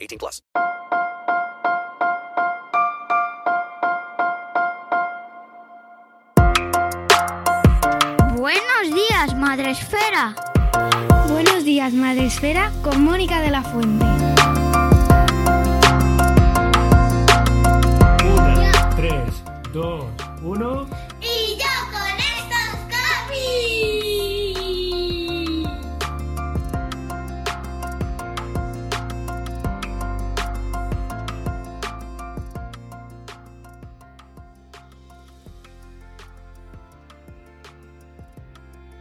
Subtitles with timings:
[0.00, 0.42] 18 plus.
[8.36, 10.34] Buenos días, Madre Esfera.
[11.28, 14.06] Buenos días, Madre Esfera, con Mónica de la Fuente.
[18.24, 19.42] Una, tres,
[19.72, 20.06] dos,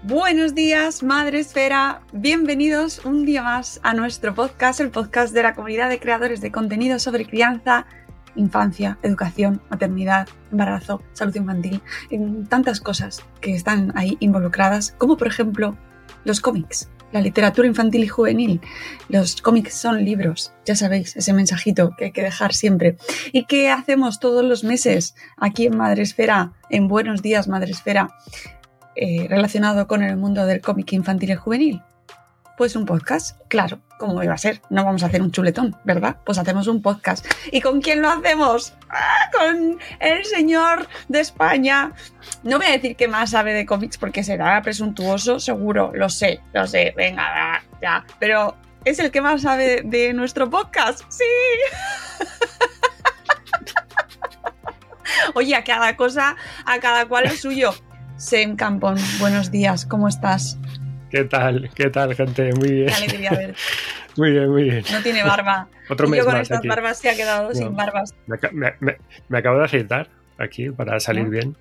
[0.09, 2.01] Buenos días, Madre Esfera.
[2.13, 6.51] Bienvenidos un día más a nuestro podcast, el podcast de la comunidad de creadores de
[6.51, 7.85] contenido sobre crianza,
[8.35, 15.27] infancia, educación, maternidad, embarazo, salud infantil, en tantas cosas que están ahí involucradas, como por
[15.27, 15.77] ejemplo
[16.23, 18.61] los cómics, la literatura infantil y juvenil.
[19.09, 22.97] Los cómics son libros, ya sabéis, ese mensajito que hay que dejar siempre.
[23.31, 28.09] ¿Y qué hacemos todos los meses aquí en Madresfera, en Buenos Días Madresfera,
[29.01, 31.81] eh, relacionado con el mundo del cómic infantil y juvenil?
[32.57, 34.61] Pues un podcast, claro, ¿cómo iba a ser?
[34.69, 36.17] No vamos a hacer un chuletón, ¿verdad?
[36.25, 37.25] Pues hacemos un podcast.
[37.53, 38.73] ¿Y con quién lo hacemos?
[38.89, 39.29] ¡Ah!
[39.31, 41.93] Con el señor de España.
[42.43, 46.41] No voy a decir que más sabe de cómics porque será presuntuoso, seguro, lo sé,
[46.51, 48.05] lo sé, venga, ya.
[48.19, 51.23] Pero es el que más sabe de nuestro podcast, sí.
[55.35, 56.35] Oye, a cada cosa,
[56.65, 57.73] a cada cual lo suyo.
[58.19, 60.57] Sem Campón, buenos días, ¿cómo estás?
[61.09, 61.69] ¿Qué tal?
[61.73, 62.51] ¿Qué tal, gente?
[62.53, 62.87] Muy bien.
[62.87, 63.55] Qué alegría verte.
[64.17, 64.83] Muy bien, muy bien.
[64.91, 65.69] No tiene barba.
[65.89, 66.67] Otro Y mes yo con más estas aquí.
[66.67, 67.55] barbas se ha quedado No.
[67.55, 68.13] sin barbas.
[68.27, 68.97] Me, aca- me- me-
[69.29, 71.29] me acabo de afeitar aquí para salir ¿No?
[71.29, 71.55] bien.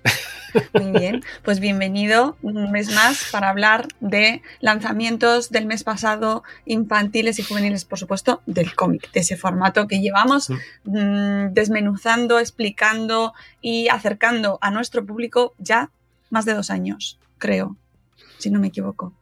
[0.73, 7.39] Muy bien, pues bienvenido un mes más para hablar de lanzamientos del mes pasado, infantiles
[7.39, 10.49] y juveniles, por supuesto, del cómic, de ese formato que llevamos
[10.83, 15.91] mm, desmenuzando, explicando y acercando a nuestro público ya
[16.29, 17.75] más de dos años, creo,
[18.37, 19.13] si no me equivoco.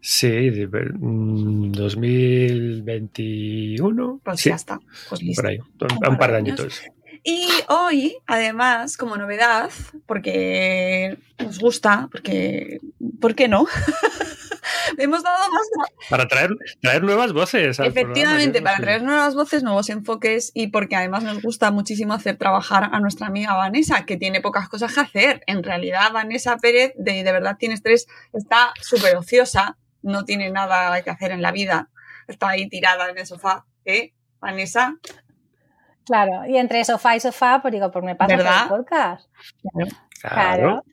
[0.00, 4.20] Sí, de- mm, 2021.
[4.24, 5.42] Pues sí, ya está, pues listo.
[5.42, 5.58] por ahí.
[5.58, 6.60] Un, Un par par de de años.
[7.30, 9.68] Y hoy, además, como novedad,
[10.06, 12.80] porque nos gusta, porque,
[13.20, 13.66] ¿por qué no?
[14.96, 15.66] Hemos dado más
[16.08, 17.80] Para traer, traer nuevas voces.
[17.80, 22.14] al Efectivamente, programa, para traer nuevas voces, nuevos enfoques y porque además nos gusta muchísimo
[22.14, 25.42] hacer trabajar a nuestra amiga Vanessa, que tiene pocas cosas que hacer.
[25.46, 31.02] En realidad, Vanessa Pérez, de, de verdad tiene estrés, está súper ociosa, no tiene nada
[31.02, 31.90] que hacer en la vida,
[32.26, 33.66] está ahí tirada en el sofá.
[33.84, 34.96] ¿Eh, Vanessa?
[36.08, 38.62] Claro, y entre sofá y sofá, pues digo, pues me ¿Verdad?
[38.64, 39.28] el podcast.
[39.62, 39.90] Claro.
[40.20, 40.84] Claro.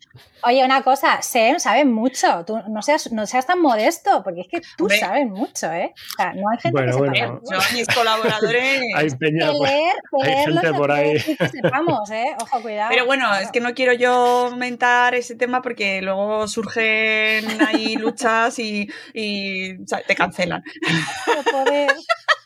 [0.43, 2.45] Oye, una cosa, Sem sabes mucho.
[2.45, 4.99] Tú no seas, no seas tan modesto, porque es que tú Hombre.
[4.99, 5.93] sabes mucho, ¿eh?
[5.95, 7.41] O sea, no hay gente Bueno, que sepa bueno.
[7.41, 7.51] mucho.
[7.53, 8.81] Yo, mis colaboradores...
[8.95, 11.13] Hay peña Que por- leer, que hay leer gente los por ahí.
[11.23, 12.35] que sepamos, ¿eh?
[12.39, 12.89] Ojo, cuidado.
[12.91, 13.43] Pero bueno, Claro.
[13.45, 14.11] es que no quiero yo
[14.45, 20.63] aumentar ese tema porque luego surgen ahí luchas y, y o sea, te cancelan.
[21.35, 21.91] No poder.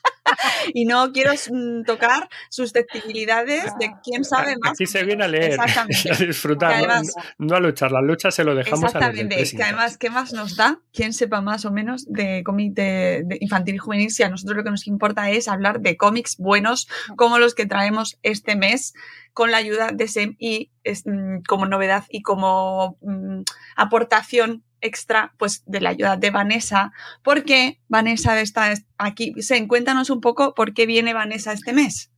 [0.73, 4.73] Y no quiero mm, tocar susceptibilidades de quién sabe más.
[4.73, 7.91] Aquí se viene a leer a disfrutar, no- además- no, a luchar.
[7.91, 9.57] La lucha se lo dejamos a los Exactamente, pressing.
[9.57, 10.79] que además, ¿qué más nos da?
[10.93, 14.57] Quien sepa más o menos de cómic de, de infantil y juvenil, si a nosotros
[14.57, 18.93] lo que nos importa es hablar de cómics buenos como los que traemos este mes
[19.33, 23.41] con la ayuda de SEM y es, mm, como novedad y como mm,
[23.75, 26.91] aportación extra pues de la ayuda de Vanessa
[27.23, 32.11] porque Vanessa está aquí Sem, cuéntanos un poco por qué viene Vanessa este mes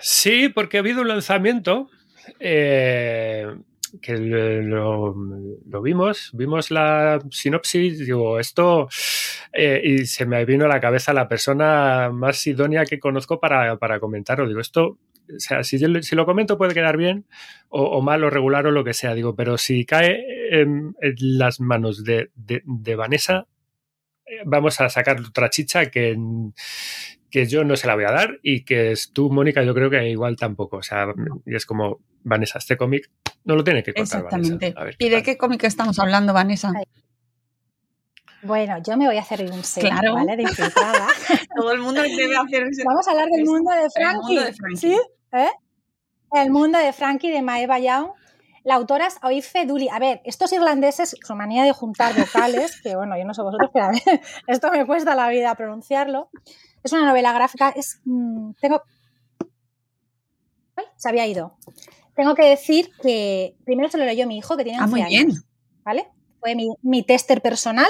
[0.00, 1.88] Sí, porque ha habido un lanzamiento
[2.40, 3.46] eh,
[4.00, 5.14] que lo,
[5.66, 8.88] lo vimos, vimos la sinopsis, digo, esto,
[9.52, 13.76] eh, y se me vino a la cabeza la persona más idónea que conozco para,
[13.78, 14.48] para comentarlo.
[14.48, 14.98] Digo, esto
[15.34, 17.24] o sea, si, si, lo comento puede quedar bien
[17.70, 21.14] o, o, mal o regular o lo que sea, digo, pero si cae en, en
[21.18, 23.46] las manos de, de, de, Vanessa,
[24.26, 26.16] eh, vamos a sacar otra chicha que,
[27.30, 29.90] que yo no se la voy a dar y que es tú, Mónica, yo creo
[29.90, 30.78] que igual tampoco.
[30.78, 31.06] O sea,
[31.46, 33.10] y es como, Vanessa, este cómic
[33.44, 34.24] no lo tiene que contar.
[34.24, 34.74] Exactamente.
[34.76, 36.72] Ver, ¿Y de qué cómic estamos hablando, Vanessa?
[38.44, 40.14] Bueno, yo me voy a hacer un set, claro.
[40.14, 40.36] ¿vale?
[40.36, 41.08] De infiltrada.
[41.56, 44.10] Todo el mundo debe hacer Vamos a hablar del mundo de Frankie.
[44.10, 44.76] El mundo de Frankie.
[44.76, 45.00] ¿Sí?
[45.32, 45.50] ¿Eh?
[46.32, 48.10] El mundo de Frankie de Maeva Young.
[48.64, 49.88] La autora es Oife Duli.
[49.90, 53.70] A ver, estos irlandeses, su manía de juntar vocales, que bueno, yo no sé vosotros,
[53.72, 54.02] pero a ver,
[54.46, 56.30] esto me cuesta la vida pronunciarlo.
[56.82, 58.00] Es una novela gráfica, es.
[58.04, 58.82] Mmm, tengo.
[60.76, 61.56] Ay, se había ido.
[62.16, 65.00] Tengo que decir que primero se lo leyó mi hijo, que tiene 11 ah, muy
[65.02, 65.34] años.
[65.34, 65.44] Bien.
[65.84, 66.08] ¿Vale?
[66.40, 67.88] Fue mi, mi tester personal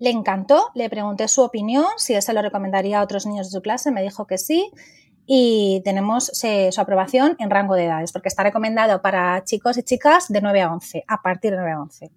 [0.00, 3.52] le encantó, le pregunté su opinión, si él se lo recomendaría a otros niños de
[3.52, 4.72] su clase, me dijo que sí
[5.32, 9.84] y tenemos eh, su aprobación en rango de edades, porque está recomendado para chicos y
[9.84, 12.10] chicas de 9 a 11, a partir de 9 a 11.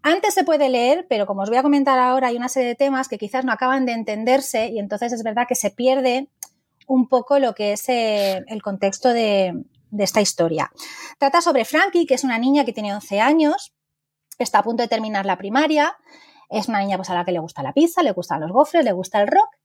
[0.00, 2.74] Antes se puede leer, pero como os voy a comentar ahora, hay una serie de
[2.74, 6.30] temas que quizás no acaban de entenderse y entonces es verdad que se pierde
[6.86, 9.52] un poco lo que es eh, el contexto de,
[9.90, 10.72] de esta historia.
[11.18, 13.74] Trata sobre Frankie, que es una niña que tiene 11 años,
[14.38, 15.94] está a punto de terminar la primaria,
[16.48, 18.82] es una niña pues, a la que le gusta la pizza, le gustan los gofres,
[18.82, 19.55] le gusta el rock,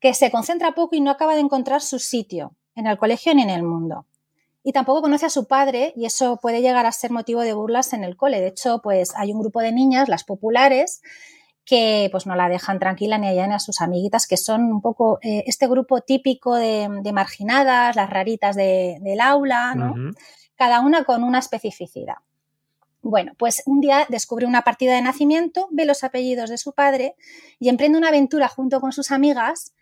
[0.00, 3.42] que se concentra poco y no acaba de encontrar su sitio en el colegio ni
[3.42, 4.06] en el mundo.
[4.62, 7.92] Y tampoco conoce a su padre y eso puede llegar a ser motivo de burlas
[7.92, 8.40] en el cole.
[8.40, 11.02] De hecho, pues hay un grupo de niñas, las populares,
[11.64, 14.64] que pues no la dejan tranquila ni a ella ni a sus amiguitas, que son
[14.64, 19.92] un poco eh, este grupo típico de, de marginadas, las raritas de, del aula, ¿no?
[19.92, 20.16] Uh -huh.
[20.56, 22.16] Cada una con una especificidad.
[23.02, 27.14] Bueno, pues un día descubre una partida de nacimiento, ve los apellidos de su padre
[27.58, 29.72] y emprende una aventura junto con sus amigas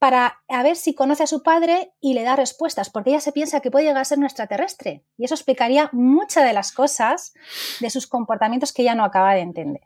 [0.00, 3.32] para a ver si conoce a su padre y le da respuestas, porque ella se
[3.32, 5.04] piensa que puede llegar a ser un extraterrestre.
[5.18, 7.34] Y eso explicaría muchas de las cosas
[7.80, 9.82] de sus comportamientos que ella no acaba de entender.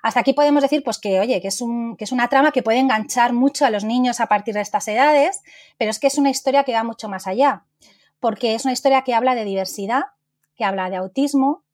[0.00, 2.62] Hasta aquí podemos decir pues que, oye, que es, un, que es una trama que
[2.62, 5.42] puede enganchar mucho a los niños a partir de estas edades,
[5.76, 7.64] pero es que es una historia que va mucho más allá,
[8.20, 10.04] porque es una historia que habla de diversidad,
[10.54, 11.64] que habla de autismo,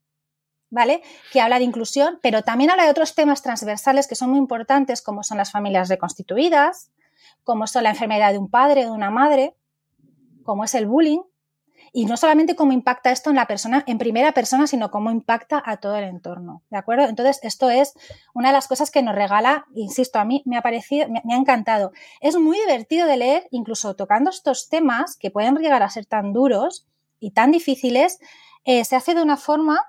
[0.70, 1.02] ¿vale?
[1.32, 5.02] Que habla de inclusión, pero también habla de otros temas transversales que son muy importantes,
[5.02, 6.90] como son las familias reconstituidas,
[7.42, 9.56] como son la enfermedad de un padre o de una madre,
[10.42, 11.20] como es el bullying,
[11.92, 15.62] y no solamente cómo impacta esto en la persona, en primera persona, sino cómo impacta
[15.64, 17.04] a todo el entorno, ¿de acuerdo?
[17.04, 17.94] Entonces, esto es
[18.34, 21.36] una de las cosas que nos regala, insisto, a mí me ha parecido, me, ha
[21.36, 21.92] encantado.
[22.20, 26.32] Es muy divertido de leer, incluso tocando estos temas que pueden llegar a ser tan
[26.32, 26.84] duros
[27.20, 28.18] y tan difíciles,
[28.64, 29.80] eh, se hace de una forma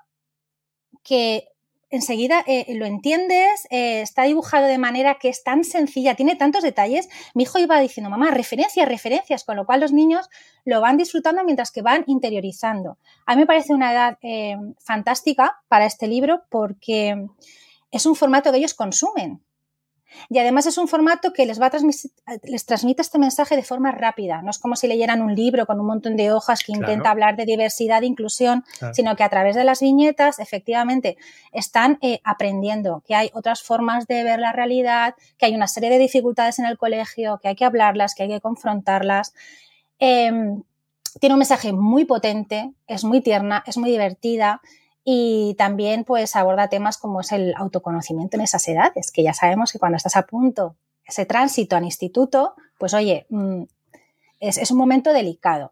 [1.01, 1.54] que
[1.95, 6.63] enseguida eh, lo entiendes, eh, está dibujado de manera que es tan sencilla, tiene tantos
[6.63, 7.09] detalles.
[7.33, 10.29] Mi hijo iba diciendo, mamá, referencias, referencias, con lo cual los niños
[10.65, 12.97] lo van disfrutando mientras que van interiorizando.
[13.25, 17.27] A mí me parece una edad eh, fantástica para este libro porque
[17.91, 19.44] es un formato que ellos consumen.
[20.29, 23.91] Y además es un formato que les, va a les transmite este mensaje de forma
[23.91, 24.41] rápida.
[24.41, 26.91] No es como si leyeran un libro con un montón de hojas que claro.
[26.91, 28.93] intenta hablar de diversidad e inclusión, claro.
[28.93, 31.17] sino que a través de las viñetas efectivamente
[31.51, 35.89] están eh, aprendiendo que hay otras formas de ver la realidad, que hay una serie
[35.89, 39.33] de dificultades en el colegio, que hay que hablarlas, que hay que confrontarlas.
[39.99, 40.31] Eh,
[41.19, 44.61] tiene un mensaje muy potente, es muy tierna, es muy divertida
[45.07, 49.71] y también pues aborda temas como es el autoconocimiento en esas edades, que ya sabemos
[49.71, 53.27] que cuando estás a punto, ese tránsito al instituto, pues oye,
[54.39, 55.71] es, es un momento delicado.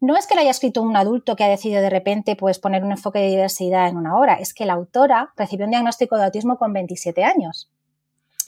[0.00, 2.84] No es que lo haya escrito un adulto que ha decidido de repente pues, poner
[2.84, 6.26] un enfoque de diversidad en una hora, es que la autora recibió un diagnóstico de
[6.26, 7.68] autismo con 27 años.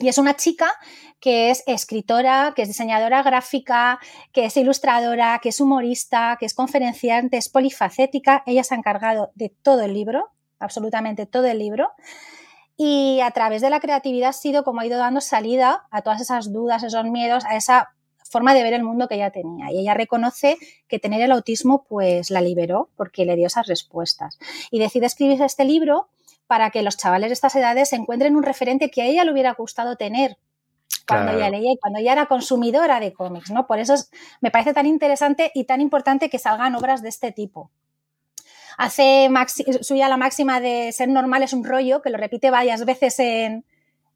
[0.01, 0.73] Y es una chica
[1.21, 4.01] que es escritora, que es diseñadora gráfica,
[4.33, 8.43] que es ilustradora, que es humorista, que es conferenciante, es polifacética.
[8.47, 11.91] Ella se ha encargado de todo el libro, absolutamente todo el libro.
[12.79, 16.23] Y a través de la creatividad ha sido como ha ido dando salida a todas
[16.23, 17.91] esas dudas, esos miedos, a esa
[18.31, 19.71] forma de ver el mundo que ella tenía.
[19.71, 20.57] Y ella reconoce
[20.89, 24.39] que tener el autismo pues la liberó porque le dio esas respuestas.
[24.71, 26.09] Y decide escribir este libro
[26.51, 29.53] para que los chavales de estas edades encuentren un referente que a ella le hubiera
[29.53, 30.37] gustado tener
[31.07, 31.39] cuando claro.
[31.39, 33.69] ella leía y cuando ella era consumidora de cómics, ¿no?
[33.69, 37.31] Por eso es, me parece tan interesante y tan importante que salgan obras de este
[37.31, 37.71] tipo.
[38.79, 42.85] Hace maxi, suya la máxima de ser normal es un rollo, que lo repite varias
[42.85, 43.65] veces en,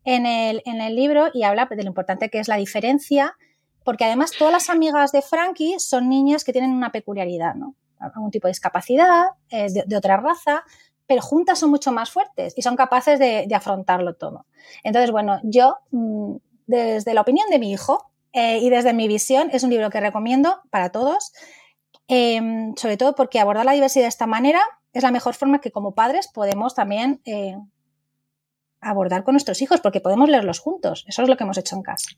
[0.04, 3.36] en, el, en el libro y habla de lo importante que es la diferencia,
[3.84, 7.76] porque además todas las amigas de Frankie son niñas que tienen una peculiaridad, ¿no?
[8.00, 10.64] algún tipo de discapacidad, eh, de, de, otra raza,
[11.06, 14.46] pero juntas son mucho más fuertes y son capaces de, afrontarlo todo.
[14.82, 19.50] Entonces, bueno, yo, mm, desde la opinión de mi hijo eh, y desde mi visión,
[19.52, 21.32] es un libro que recomiendo para todos,
[22.08, 22.40] eh,
[22.76, 24.60] sobre todo porque abordar la diversidad de esta manera
[24.92, 27.56] es la mejor forma que como padres podemos también eh,
[28.80, 31.04] abordar con nuestros hijos, porque podemos leerlos juntos.
[31.08, 32.10] Eso es lo que hemos hecho en casa.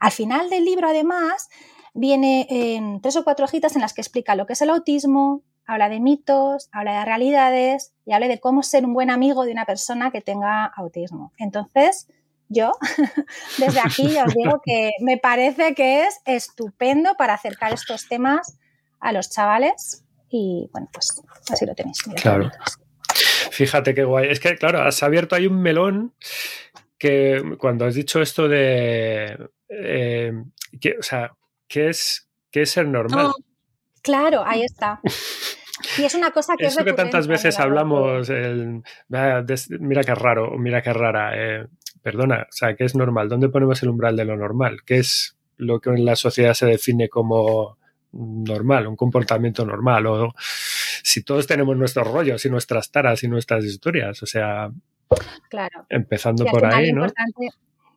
[0.00, 1.48] Al final del libro, además,
[1.94, 5.42] viene en tres o cuatro hojitas en las que explica lo que es el autismo,
[5.66, 9.52] habla de mitos, habla de realidades y habla de cómo ser un buen amigo de
[9.52, 11.32] una persona que tenga autismo.
[11.38, 12.08] Entonces,
[12.48, 12.72] yo
[13.58, 18.58] desde aquí os digo que me parece que es estupendo para acercar estos temas
[19.00, 22.02] a los chavales y bueno, pues así lo tenéis.
[22.20, 22.50] Claro.
[23.50, 24.30] Fíjate qué guay.
[24.30, 26.14] Es que, claro, has abierto ahí un melón
[26.98, 29.50] que cuando has dicho esto de.
[29.68, 30.32] Eh,
[30.80, 31.32] que, o sea,
[31.68, 33.26] ¿qué es, qué es ser normal?
[33.26, 33.34] Oh,
[34.02, 35.00] claro, ahí está.
[35.98, 38.82] Y es una cosa que Eso es que tantas veces la hablamos, el,
[39.80, 41.32] mira qué raro, mira qué rara.
[41.34, 41.66] Eh,
[42.02, 43.28] perdona, o sea, ¿qué es normal?
[43.28, 44.82] ¿Dónde ponemos el umbral de lo normal?
[44.84, 47.78] ¿Qué es lo que en la sociedad se define como
[48.12, 50.06] normal, un comportamiento normal?
[50.06, 50.34] O
[51.02, 54.70] si todos tenemos nuestros rollos y nuestras taras y nuestras historias, o sea,
[55.48, 55.86] claro.
[55.88, 57.02] empezando por ahí, es ¿no?
[57.02, 57.48] importante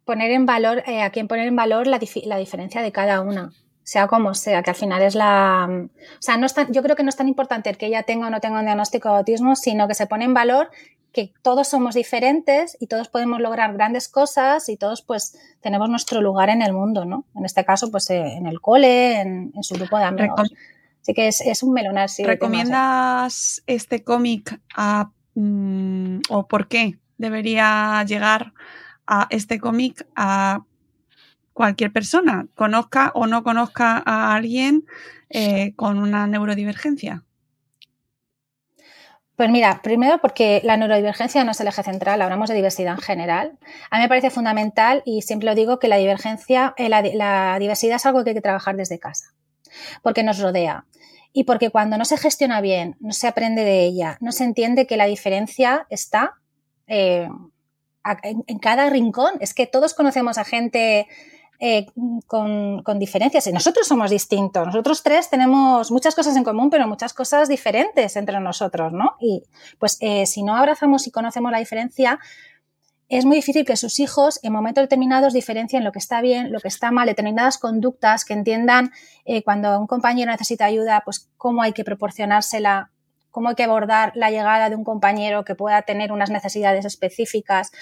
[0.05, 3.51] poner en valor, eh, a quien poner en valor la, la diferencia de cada una,
[3.85, 5.69] sea como sea, que al final es la...
[5.69, 8.01] O sea, no es tan- yo creo que no es tan importante el que ella
[8.03, 10.69] tenga o no tenga un diagnóstico de autismo, sino que se pone en valor
[11.13, 16.19] que todos somos diferentes y todos podemos lograr grandes cosas y todos pues tenemos nuestro
[16.19, 17.23] lugar en el mundo, ¿no?
[17.35, 20.49] En este caso, pues eh, en el cole, en, en su grupo de amigos.
[20.49, 20.57] Recom-
[21.01, 22.23] Así que es, es un melonar, sí.
[22.25, 28.53] ¿Recomiendas este cómic a, mm, o por qué debería llegar
[29.05, 30.63] a este cómic a
[31.55, 34.83] cualquier persona, conozca o no conozca a alguien
[35.29, 37.23] eh, con una neurodivergencia?
[39.37, 43.01] Pues mira, primero porque la neurodivergencia no es el eje central, hablamos de diversidad en
[43.01, 43.57] general.
[43.89, 47.57] A mí me parece fundamental y siempre lo digo que la divergencia, eh, la, la
[47.57, 49.33] diversidad es algo que hay que trabajar desde casa,
[50.03, 50.85] porque nos rodea
[51.31, 54.87] y porque cuando no se gestiona bien, no se aprende de ella, no se entiende
[54.87, 56.35] que la diferencia está
[56.87, 57.29] eh,
[58.23, 59.35] en cada rincón.
[59.39, 61.07] Es que todos conocemos a gente
[61.59, 61.85] eh,
[62.27, 64.65] con, con diferencias y nosotros somos distintos.
[64.65, 69.15] Nosotros tres tenemos muchas cosas en común, pero muchas cosas diferentes entre nosotros, ¿no?
[69.19, 69.43] Y
[69.79, 72.19] pues eh, si no abrazamos y conocemos la diferencia,
[73.07, 76.59] es muy difícil que sus hijos en momentos determinados diferencien lo que está bien, lo
[76.59, 78.91] que está mal, determinadas conductas, que entiendan
[79.25, 82.91] eh, cuando un compañero necesita ayuda, pues cómo hay que proporcionársela,
[83.35, 87.73] cómo hay que abordar la llegada de un compañero que pueda tener unas necesidades específicas.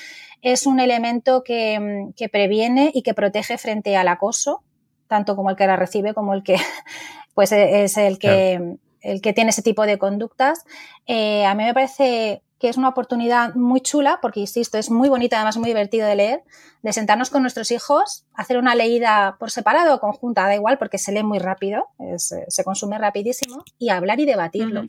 [0.41, 4.63] Es un elemento que, mm, que previene y que protege frente al acoso,
[5.07, 6.55] tanto como el que la recibe como el que
[7.35, 10.65] pues e- es el que, el que tiene ese tipo de conductas.
[11.05, 15.07] Eh, a mí me parece que es una oportunidad muy chula, porque insisto, es muy
[15.07, 16.43] bonita, además muy divertido de leer,
[16.81, 20.97] de sentarnos con nuestros hijos, hacer una leída por separado o conjunta, da igual, porque
[20.97, 24.85] se lee muy rápido, es, eh, se consume rapidísimo, y hablar y debatirlo.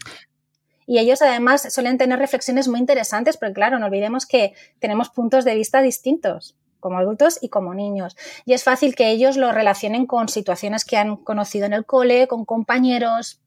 [0.86, 5.44] Y ellos además suelen tener reflexiones muy interesantes, porque claro, no olvidemos que tenemos puntos
[5.44, 8.14] de vista distintos como adultos y como niños.
[8.44, 12.28] Y es fácil que ellos lo relacionen con situaciones que han conocido en el cole,
[12.28, 13.40] con compañeros.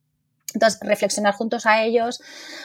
[0.55, 2.19] Entonces, reflexionar juntos a ellos,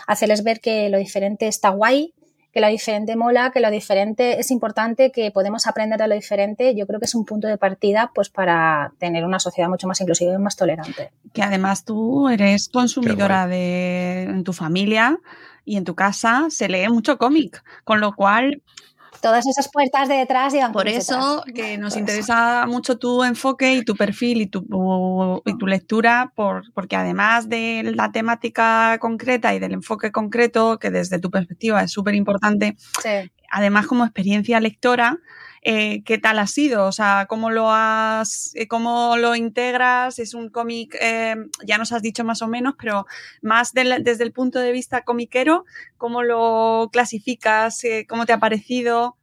[0.07, 2.15] hacerles ver que lo diferente está guay,
[2.53, 6.75] que lo diferente mola, que lo diferente es importante, que podemos aprender de lo diferente.
[6.75, 10.01] Yo creo que es un punto de partida pues para tener una sociedad mucho más
[10.01, 11.11] inclusiva y más tolerante.
[11.33, 15.19] Que además tú eres consumidora de en tu familia
[15.65, 18.63] y en tu casa se lee mucho cómic, con lo cual
[19.23, 21.99] Todas esas puertas de detrás llevan por eso que nos Por eso.
[22.01, 27.49] interesa mucho tu enfoque y tu perfil y tu, y tu lectura, por, porque además
[27.49, 32.77] de la temática concreta y del enfoque concreto, que desde tu perspectiva es súper importante,
[33.03, 33.31] Sí.
[33.51, 35.19] además como experiencia lectora,
[35.63, 36.87] eh, ¿qué tal ha sido?
[36.87, 40.19] O sea, ¿cómo lo has, eh, cómo lo integras?
[40.19, 43.07] Es un cómic, eh, ya nos has dicho más o menos, pero
[43.43, 45.65] más desde el punto de vista comiquero,
[45.99, 47.85] ¿cómo lo clasificas?
[47.85, 49.17] Eh, ¿Cómo te ha parecido?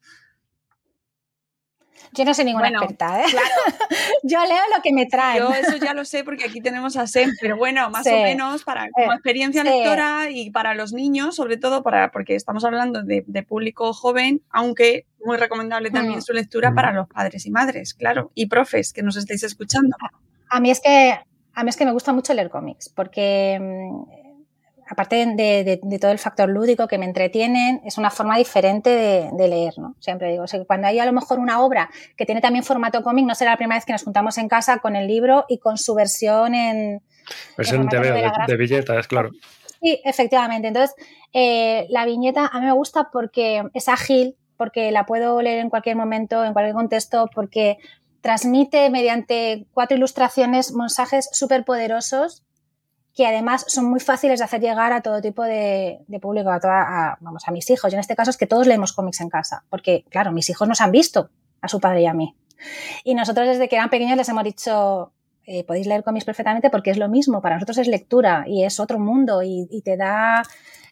[2.13, 3.25] Yo no soy ninguna Bueno, experta, ¿eh?
[4.23, 5.39] Yo leo lo que me traen.
[5.43, 8.09] Yo eso ya lo sé porque aquí tenemos a Sem, pero bueno, más Sí.
[8.13, 9.69] o menos para como experiencia sí.
[9.69, 14.41] lectora y para los niños, sobre todo para porque estamos hablando de, de público joven,
[14.49, 16.21] aunque muy recomendable también Mm.
[16.23, 19.95] su lectura para los padres y madres, claro, y profes que nos estáis escuchando.
[20.49, 21.19] A mí es que
[21.53, 24.18] a mí es que me gusta mucho leer cómics porque mm,
[24.89, 28.89] aparte de, de- de todo el factor lúdico que me entretienen, es una forma diferente
[28.89, 29.95] de, de leer, ¿no?
[29.99, 32.63] Siempre digo, o sea, que cuando hay a lo mejor una obra que tiene también
[32.63, 35.45] formato cómic, no será la primera vez que nos juntamos en casa con el libro
[35.47, 37.01] y con su versión en,
[37.57, 39.29] Versión veo, novela de, de billetas, claro.
[39.81, 40.67] Sí, efectivamente.
[40.67, 40.95] Entonces,
[41.31, 45.69] eh, la viñeta a mí me gusta porque es ágil, porque la puedo leer en
[45.69, 47.77] cualquier momento, en cualquier contexto, porque
[48.21, 52.43] transmite mediante cuatro ilustraciones mensajes súper poderosos
[53.19, 57.17] que además son muy fáciles de hacer llegar a todo tipo de, público, a, toda,
[57.19, 57.91] vamos, a mis hijos.
[57.91, 60.69] Yo en este caso es que todos leemos cómics en casa, porque claro, mis hijos
[60.69, 62.33] nos han visto, a su padre y a mí.
[63.03, 65.11] Y nosotros desde que eran pequeños les hemos dicho,
[65.45, 68.79] eh, podéis leer cómics perfectamente porque es lo mismo, para nosotros es lectura y es
[68.79, 70.41] otro mundo y, te da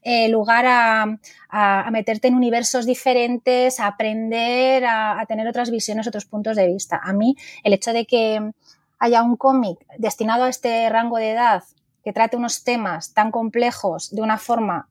[0.03, 6.57] eh, lugar a, meterte en universos diferentes, a aprender, a, tener otras visiones, otros puntos
[6.57, 7.00] de vista.
[7.01, 8.51] A mí el hecho de que
[9.00, 11.63] haya un cómic destinado a este rango de edad
[12.07, 14.87] que trate unos temas tan complejos de una forma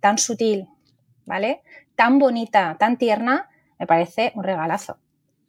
[0.00, 0.68] tan sutil,
[1.24, 1.62] ¿vale?
[1.96, 3.48] Tan bonita, tan tierna,
[3.78, 4.98] me parece un regalazo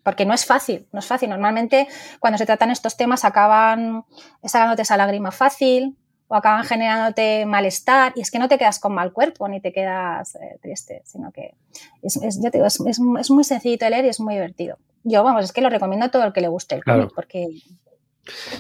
[0.02, 1.30] porque no es fácil, no es fácil.
[1.30, 1.90] Normalmente
[2.22, 4.06] cuando se tratan estos temas acaban
[4.46, 5.98] sacándote esa lágrima fácil
[6.30, 9.74] o acaban generándote malestar y es que no te quedas con mal cuerpo ni te
[9.74, 11.54] quedas eh, triste, sino que
[12.02, 14.36] es, es, yo te digo, es, es, es, muy sencillito de leer y es muy
[14.36, 14.78] divertido.
[15.04, 17.02] Yo, vamos, es que lo recomiendo a todo el que le guste el claro.
[17.02, 17.48] cómic porque...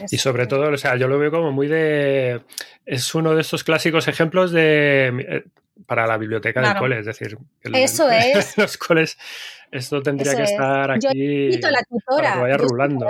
[0.09, 2.41] y sobre todo, o sea, yo lo veo como muy de...
[2.85, 5.07] Es uno de estos clásicos ejemplos de...
[5.27, 5.43] eh,
[5.85, 6.73] para la biblioteca claro.
[6.73, 8.57] del cole, es decir, el, Eso el, es.
[8.57, 9.17] los coles
[9.71, 11.05] esto tendría Eso que estar es.
[11.05, 13.07] aquí Yo a la tutora, para que vaya rulando.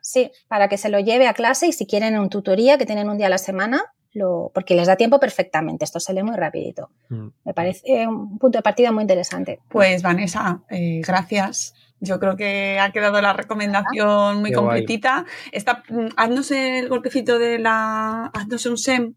[0.00, 3.08] Sí, para que se lo lleve a clase y si quieren un tutoría que tienen
[3.08, 5.84] un día a la semana, lo, porque les da tiempo perfectamente.
[5.84, 6.90] Esto se lee muy rapidito.
[7.08, 7.28] Mm.
[7.44, 9.60] Me parece un punto de partida muy interesante.
[9.68, 11.74] Pues Vanessa, eh, gracias.
[12.04, 15.24] Yo creo que ha quedado la recomendación muy Qué completita.
[15.52, 15.84] Esta,
[16.16, 18.26] haznos el golpecito de la.
[18.34, 19.14] Haznos un SEM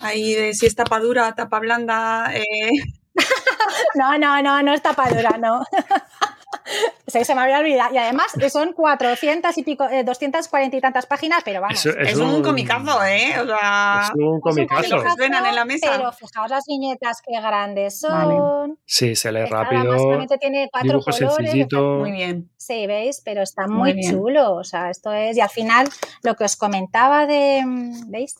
[0.00, 2.30] ahí de si es tapa dura, tapa blanda.
[2.34, 2.70] Eh.
[3.94, 5.62] No, no, no, no es tapadura, no.
[7.06, 7.94] se, se me había olvidado.
[7.94, 11.84] Y además son 400 y pico, eh, 240 y tantas páginas, pero vamos.
[11.84, 13.34] Es, es, es un, un, comicazo, ¿eh?
[13.40, 14.82] O sea, es un comicazo.
[14.82, 15.90] Es un suenan en la mesa.
[15.96, 18.12] Pero fijaos las viñetas qué grandes son.
[18.12, 18.74] Vale.
[18.86, 19.82] Sí, se lee rápido.
[19.82, 21.34] Además, solamente tiene cuatro colores.
[21.36, 21.98] Sencillito.
[21.98, 22.50] Muy bien.
[22.56, 23.20] Sí, ¿veis?
[23.22, 24.54] Pero está muy, muy chulo.
[24.54, 25.36] O sea, esto es.
[25.36, 25.88] Y al final,
[26.22, 27.62] lo que os comentaba de.
[28.06, 28.36] ¿Veis?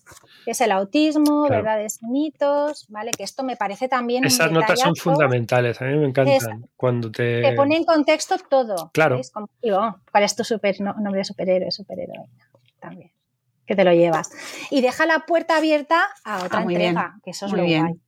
[0.47, 1.62] Es el autismo, claro.
[1.62, 3.10] verdades y mitos, ¿vale?
[3.10, 4.25] Que esto me parece también.
[4.25, 6.34] Esas notas son fundamentales, a mí me encantan.
[6.34, 7.43] Es, cuando te.
[7.43, 8.90] Te pone en contexto todo.
[8.93, 9.17] Claro.
[9.17, 9.30] ¿veis?
[9.30, 11.71] Como, digo, ¿Cuál es tu super, no, nombre de superhéroe?
[11.71, 12.28] Superheroína.
[12.80, 13.10] También.
[13.67, 14.30] Que te lo llevas.
[14.71, 17.21] Y deja la puerta abierta a otra ah, muy entrega, bien.
[17.25, 17.82] que eso es muy lo bien.
[17.82, 18.00] guay.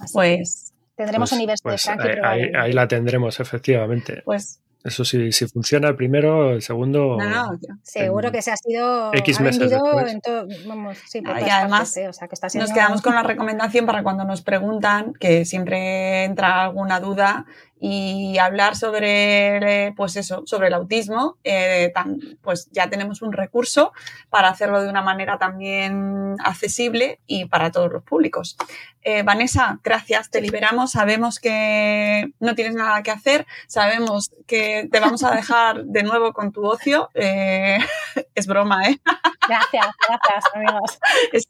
[0.00, 0.74] Así pues.
[0.96, 2.20] Tendremos pues, universo pues de Frankie.
[2.22, 4.22] Ahí, ahí, ahí, la tendremos, efectivamente.
[4.24, 4.60] Pues.
[4.82, 7.18] Eso sí, si funciona el primero, el segundo.
[7.18, 9.70] No, no, seguro que se ha sido X ha meses.
[9.70, 12.08] En todo, vamos, sí, por ah, y además partes, ¿eh?
[12.08, 12.66] o sea, que está siendo...
[12.66, 17.44] nos quedamos con la recomendación para cuando nos preguntan, que siempre entra alguna duda,
[17.82, 23.92] y hablar sobre, pues eso, sobre el autismo, eh, tan, pues ya tenemos un recurso
[24.28, 28.58] para hacerlo de una manera también accesible y para todos los públicos.
[29.02, 35.00] Eh, Vanessa, gracias, te liberamos, sabemos que no tienes nada que hacer, sabemos que te
[35.00, 37.78] vamos a dejar de nuevo con tu ocio, eh,
[38.34, 39.00] es broma, ¿eh?
[39.48, 40.98] Gracias, gracias, amigos.
[41.32, 41.48] Es,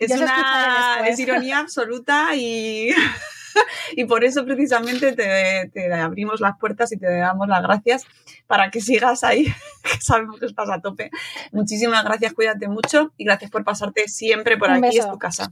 [0.00, 2.90] es una es ironía absoluta y
[3.96, 8.04] y por eso precisamente te, te, abrimos las puertas y te damos las gracias
[8.46, 9.44] para que sigas ahí,
[9.82, 11.10] que sabemos que estás a tope.
[11.52, 15.06] Muchísimas gracias, cuídate mucho y gracias por pasarte siempre por Un aquí, beso.
[15.06, 15.50] es tu casa.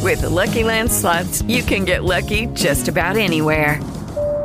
[0.00, 3.80] With the Lucky Land slots, you can get lucky just about anywhere.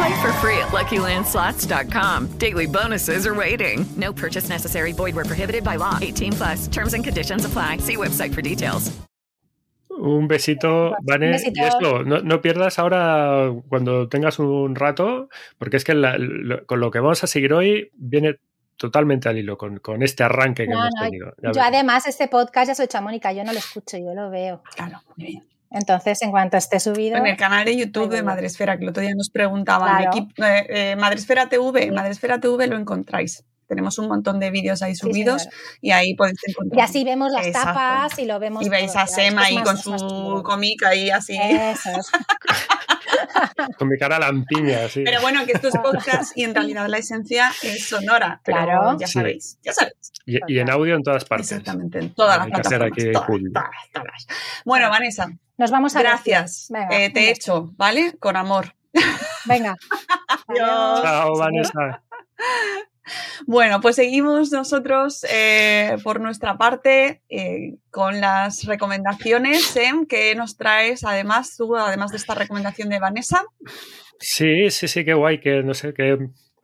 [0.00, 2.38] Play for free at LuckyLandSlots.com.
[2.38, 3.84] Daily bonuses are waiting.
[3.96, 4.92] No purchase necessary.
[4.92, 5.98] Void where prohibited by law.
[6.00, 6.68] 18 plus.
[6.68, 7.78] Terms and conditions apply.
[7.78, 8.90] See website for details.
[9.90, 11.36] Un besito, Vane.
[11.36, 16.64] Y esto, no, no, pierdas ahora cuando tengas un rato, porque es que la, lo,
[16.64, 18.36] con lo que vamos a seguir hoy viene
[18.76, 21.26] totalmente al hilo con, con este arranque que no, hemos no, tenido.
[21.42, 21.64] Ya yo ves.
[21.66, 24.62] además este podcast ya soy chamónica, yo no lo escucho, yo lo veo.
[24.74, 25.49] Claro, muy bien.
[25.70, 27.16] Entonces, en cuanto esté subido.
[27.16, 30.10] En el canal de YouTube de Madresfera, que el otro día nos preguntaban, claro.
[30.16, 33.44] equipo, eh, eh, Madresfera TV, Madresfera TV lo encontráis.
[33.68, 35.48] tenemos un montón de vídeos ahí subidos
[35.80, 36.76] y ahí podéis encontrar.
[36.76, 37.68] Y así vemos las Exacto.
[37.68, 38.66] tapas y lo vemos.
[38.66, 41.10] Y veis todo, a claro, Sem es que es ahí más- con su cómic ahí
[41.10, 41.38] así.
[41.40, 42.10] Eso es.
[43.78, 45.02] Con mi cara lampiña, sí.
[45.04, 48.40] Pero bueno, que esto es podcast y en realidad la esencia es sonora.
[48.44, 48.96] Pero Claro.
[48.98, 49.12] ya Sí.
[49.14, 49.94] sabéis, ya sabéis.
[50.26, 51.52] Y, y en audio en todas partes.
[51.52, 52.98] Exactamente, en todas las Hay hacer plataformas.
[53.04, 53.52] aquí todas, publi.
[53.52, 54.26] todas, todas.
[54.64, 55.28] Bueno, Vanessa,
[55.60, 56.68] Nos vamos a gracias.
[56.70, 58.14] Venga, Eh, te echo, ¿vale?
[58.18, 58.72] Con amor.
[59.44, 59.76] Venga.
[60.48, 61.02] Adiós.
[61.02, 62.02] Chao, Vanessa.
[63.44, 70.56] Bueno, pues seguimos nosotros eh, por nuestra parte eh, con las recomendaciones, Sem, que nos
[70.56, 73.42] traes además tú, además de esta recomendación de Vanessa.
[74.20, 76.18] Sí, sí, sí, qué guay, que no sé, que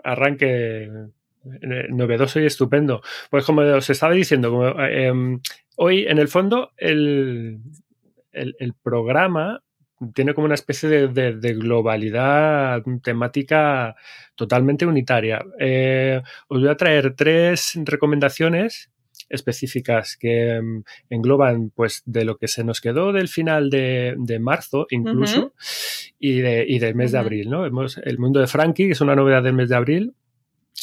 [0.04, 3.02] arranque eh, novedoso y estupendo.
[3.28, 5.40] Pues como os estaba diciendo, como, eh, em,
[5.76, 7.58] hoy en el fondo el,
[8.36, 9.62] el- el programa
[10.14, 13.96] tiene como una especie de, de- de globalidad temática
[14.34, 15.42] totalmente unitaria.
[15.58, 18.90] Eh, os voy a traer tres recomendaciones
[19.28, 24.38] específicas que em, engloban pues de lo que se nos quedó del final de, de
[24.38, 25.52] marzo incluso
[26.18, 27.50] y, de- y del mes de abril.
[27.50, 27.64] ¿no?
[27.66, 30.14] Hemos, el mundo de Frankie, que es una novedad del mes de abril.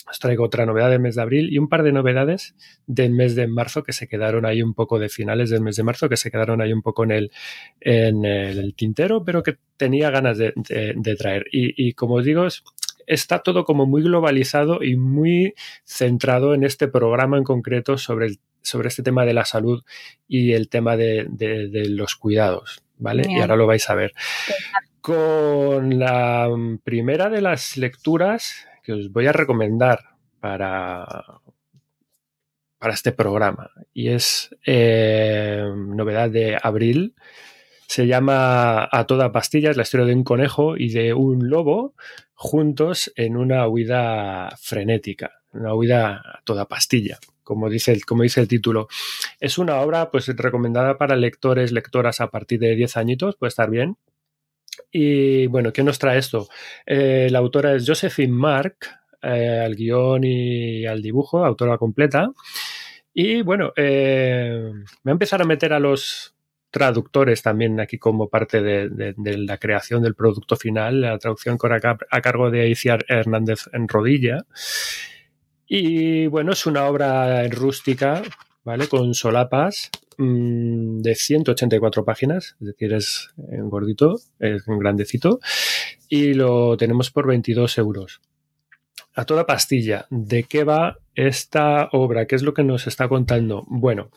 [0.09, 2.55] Os traigo otra novedad del mes de abril y un par de novedades
[2.87, 5.83] del mes de marzo que se quedaron ahí un poco de finales del mes de
[5.83, 7.31] marzo, que se quedaron ahí un poco en el,
[7.79, 11.45] en el tintero, pero que tenía ganas de, de- de traer.
[11.51, 12.63] Y, y como os digo, es-
[13.07, 15.53] está todo como muy globalizado y muy
[15.85, 19.83] centrado en este programa en concreto sobre, el- sobre este tema de la salud
[20.27, 22.81] y el tema de, de- los cuidados.
[22.97, 23.23] ¿Vale?
[23.29, 24.13] Y ahora lo vais a ver.
[25.01, 26.49] Con la
[26.83, 29.99] primera de las lecturas que os voy a recomendar
[30.39, 31.05] para,
[32.77, 37.15] para este programa y es eh, novedad de abril.
[37.87, 41.95] Se llama A toda pastilla, es la historia de un conejo y de un lobo
[42.33, 48.41] juntos en una huida frenética, una huida a toda pastilla, como dice el, como dice
[48.41, 48.87] el título.
[49.39, 53.69] Es una obra pues recomendada para lectores, lectoras a partir de 10 añitos, puede estar
[53.69, 53.95] bien.
[54.91, 56.47] Y bueno, ¿qué nos trae esto?
[56.85, 58.77] Eh, la autora es Josephine Mark,
[59.21, 62.29] eh, al guion y al dibujo, autora completa.
[63.13, 64.71] Y bueno, eh,
[65.03, 66.35] voy a empezar a meter a los
[66.71, 71.57] traductores también aquí como parte de, de- la creación del producto final, la traducción
[72.09, 74.45] a cargo de Iciar Hernández en Rodilla.
[75.67, 78.23] Y bueno, es una obra rústica,
[78.63, 78.87] ¿vale?
[78.87, 85.39] Con solapas mm, de 184 páginas, es decir, es gordito, es grandecito,
[86.09, 88.21] y lo tenemos por 22 euros.
[89.15, 92.25] A toda pastilla, ¿de qué va esta obra?
[92.25, 93.63] ¿Qué es lo que nos está contando?
[93.67, 94.09] Bueno,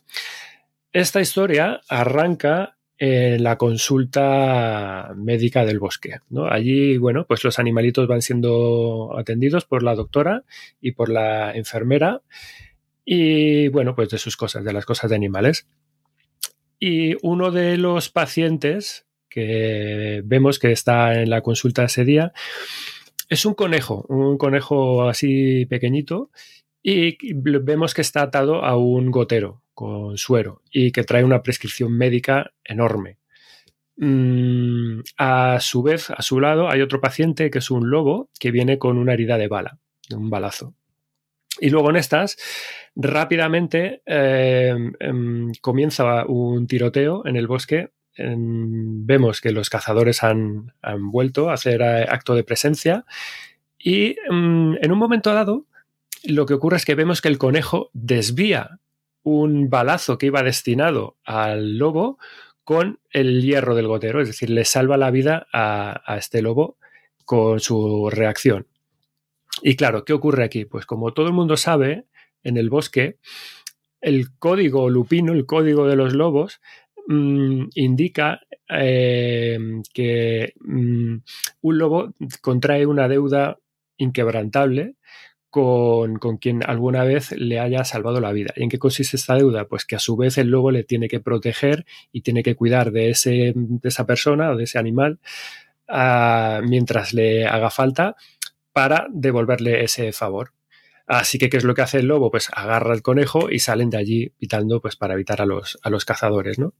[0.92, 6.20] esta historia arranca en la consulta médica del bosque.
[6.30, 6.46] ¿no?
[6.46, 10.44] Allí, bueno, pues los animalitos van siendo atendidos por la doctora
[10.80, 12.22] y por la enfermera
[13.04, 15.68] y, bueno, pues de sus cosas, de las cosas de animales.
[16.78, 22.32] Y uno de los pacientes que vemos que está en la consulta ese día
[23.28, 26.30] es un conejo, un conejo así pequeñito
[26.82, 31.92] y vemos que está atado a un gotero con suero y que trae una prescripción
[31.92, 33.18] médica enorme.
[33.96, 38.50] Mm, a su vez, a su lado, hay otro paciente que es un lobo que
[38.50, 39.78] viene con una herida de bala,
[40.14, 40.74] un balazo.
[41.60, 42.36] Y luego en estas,
[42.94, 47.90] rápidamente eh, em, comienza un tiroteo en el bosque.
[48.14, 53.04] Em, vemos que los cazadores han, han vuelto a hacer eh, acto de presencia
[53.78, 55.66] y em, en un momento dado
[56.24, 58.80] lo que ocurre es que vemos que el conejo desvía
[59.22, 62.18] un balazo que iba destinado al lobo
[62.64, 66.78] con el hierro del gotero, es decir, le salva la vida a, a este lobo
[67.24, 68.66] con su reacción.
[69.62, 70.64] Y claro, ¿qué ocurre aquí?
[70.64, 72.04] Pues como todo el mundo sabe,
[72.42, 73.16] en el bosque,
[74.00, 76.60] el código lupino, el código de los lobos,
[77.08, 79.58] mmm, indica eh,
[79.92, 81.16] que mmm,
[81.62, 83.58] un lobo contrae una deuda
[83.96, 84.94] inquebrantable
[85.50, 88.52] con, con, quien alguna vez le haya salvado la vida.
[88.56, 89.66] ¿Y en qué consiste esta deuda?
[89.66, 92.92] Pues que a su vez el lobo le tiene que proteger y tiene que cuidar
[92.92, 95.18] de, ese, de esa persona o de ese animal
[95.88, 98.16] uh, mientras le haga falta
[98.76, 100.52] para devolverle ese favor.
[101.06, 102.30] Así que, ¿qué es lo que hace el lobo?
[102.30, 105.88] Pues agarra al conejo y salen de allí pitando pues, para evitar a los, a
[105.88, 106.74] los cazadores, ¿no?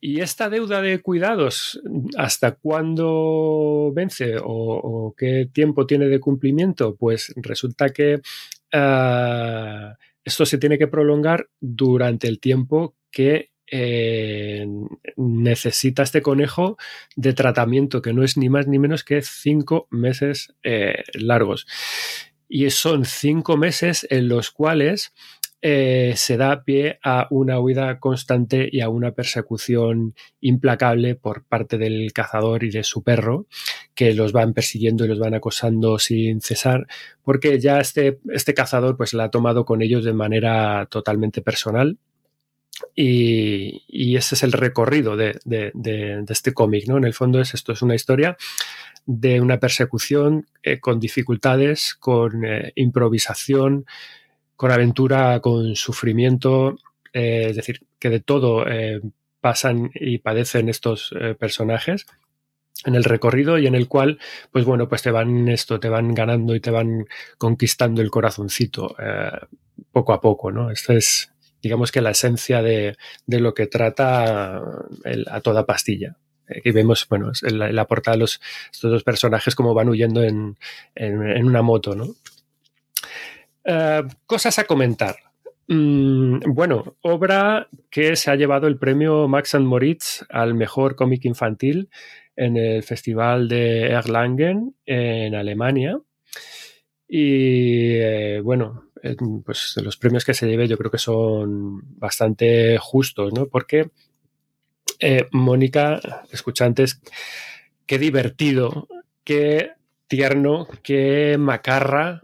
[0.00, 1.82] Y esta deuda de cuidados,
[2.16, 6.96] ¿hasta cuándo vence o, qué tiempo tiene de cumplimiento?
[6.96, 8.22] Pues resulta que
[8.72, 14.66] uh, esto se tiene que prolongar durante el tiempo que eh,
[15.16, 16.76] necesita este conejo
[17.16, 21.66] de tratamiento, que no es ni más ni menos que cinco meses eh, largos.
[22.48, 25.12] y son cinco meses en los cuales
[25.66, 31.78] eh, se da pie a una huida constante y a una persecución implacable por parte
[31.78, 33.46] del cazador y de su perro,
[33.94, 36.86] que los van persiguiendo y los van acosando sin cesar,
[37.22, 41.96] porque ya este, este cazador pues la ha tomado con ellos de manera totalmente personal.
[42.94, 45.40] Y, ese es el recorrido de,
[46.28, 46.96] este cómic, ¿no?
[46.96, 48.36] En el fondo es esto, es una historia
[49.06, 53.84] de una persecución eh, con dificultades, con eh, improvisación,
[54.56, 56.78] con aventura, con sufrimiento,
[57.12, 58.64] eh, es decir, que de todo
[59.40, 62.06] pasan y padecen estos personajes
[62.86, 64.18] en el recorrido y en el cual,
[64.50, 67.06] pues bueno, pues te van esto, te van ganando y te van
[67.36, 68.96] conquistando el corazoncito
[69.92, 70.70] poco a poco, ¿no?
[70.70, 71.33] Esto es,
[71.64, 72.96] digamos que la esencia de,
[73.26, 74.62] lo que trata
[75.30, 76.16] a toda pastilla.
[76.62, 80.58] Y vemos, bueno, en la, portada los, estos dos personajes como van huyendo en,
[80.94, 82.14] en una moto, ¿no?
[83.64, 85.16] Eh, cosas a comentar.
[85.68, 91.24] Mm, bueno, obra que se ha llevado el premio Max and Moritz al mejor cómic
[91.24, 91.88] infantil
[92.36, 95.98] en el Festival de Erlangen en Alemania.
[97.08, 98.83] Y eh, bueno,
[99.44, 103.46] pues los premios que se lleve yo creo que son bastante justos, ¿no?
[103.46, 103.90] Porque
[105.32, 106.00] Mónica,
[106.32, 107.00] escuchantes,
[107.86, 108.88] qué divertido,
[109.24, 109.72] qué
[110.08, 112.22] tierno, qué macarra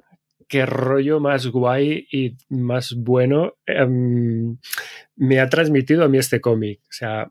[0.51, 4.59] qué rollo más guay y más bueno em,
[5.15, 6.81] me ha transmitido a mí este cómic.
[6.83, 7.31] O sea,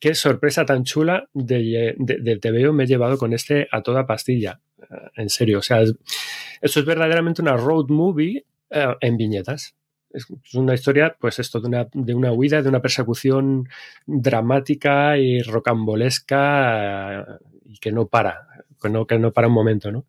[0.00, 4.60] qué sorpresa tan chula de, de, veo me he llevado con este a toda pastilla.
[4.78, 9.74] Eh, en serio, o sea, esto es verdaderamente una road movie eh, en viñetas.
[10.10, 13.68] Es una historia, pues esto, de una, de una huida, de una persecución
[14.06, 17.24] dramática y rocambolesca eh,
[17.64, 20.06] y que no para, que no, que no para un momento, ¿no?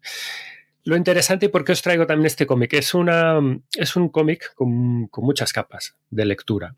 [0.87, 2.93] Lo interesante y por qué os traigo también este cómic es,
[3.75, 6.75] es un cómic con, muchas capas de lectura.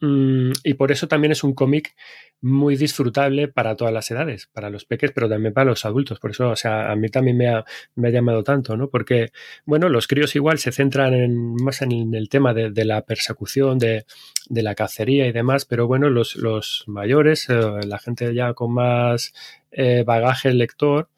[0.00, 1.94] Mm, y por eso también es un cómic
[2.42, 6.20] muy disfrutable para todas las edades, para los peques, pero también para los adultos.
[6.20, 7.64] Por eso, o sea, a mí también me ha,
[8.10, 8.88] llamado tanto, ¿no?
[8.90, 9.32] Porque,
[9.64, 14.04] bueno, los críos igual se centran en, más en el tema de, la persecución, de,
[14.50, 19.32] la cacería y demás, pero bueno, los, mayores, eh, la gente ya con más
[19.72, 21.08] eh, bagaje lector,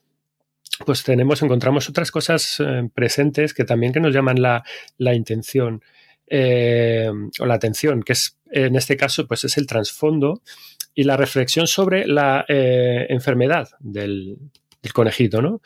[0.85, 4.63] pues tenemos, encontramos otras cosas eh, presentes que también que nos llaman la,
[5.13, 5.83] intención
[6.29, 10.41] eh, o la atención, que es en este caso, pues es el trasfondo
[10.95, 14.37] y la reflexión sobre la eh, enfermedad del,
[14.93, 15.61] conejito, ¿no?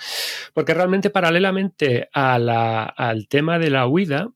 [0.53, 4.29] Porque realmente paralelamente al tema de la huida,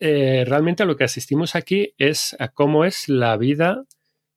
[0.00, 3.84] realmente a lo que asistimos aquí es a cómo es la vida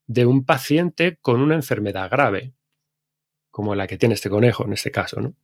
[0.08, 2.54] de un paciente con una enfermedad grave
[3.60, 5.36] como la que tiene este conejo en este caso, ¿no?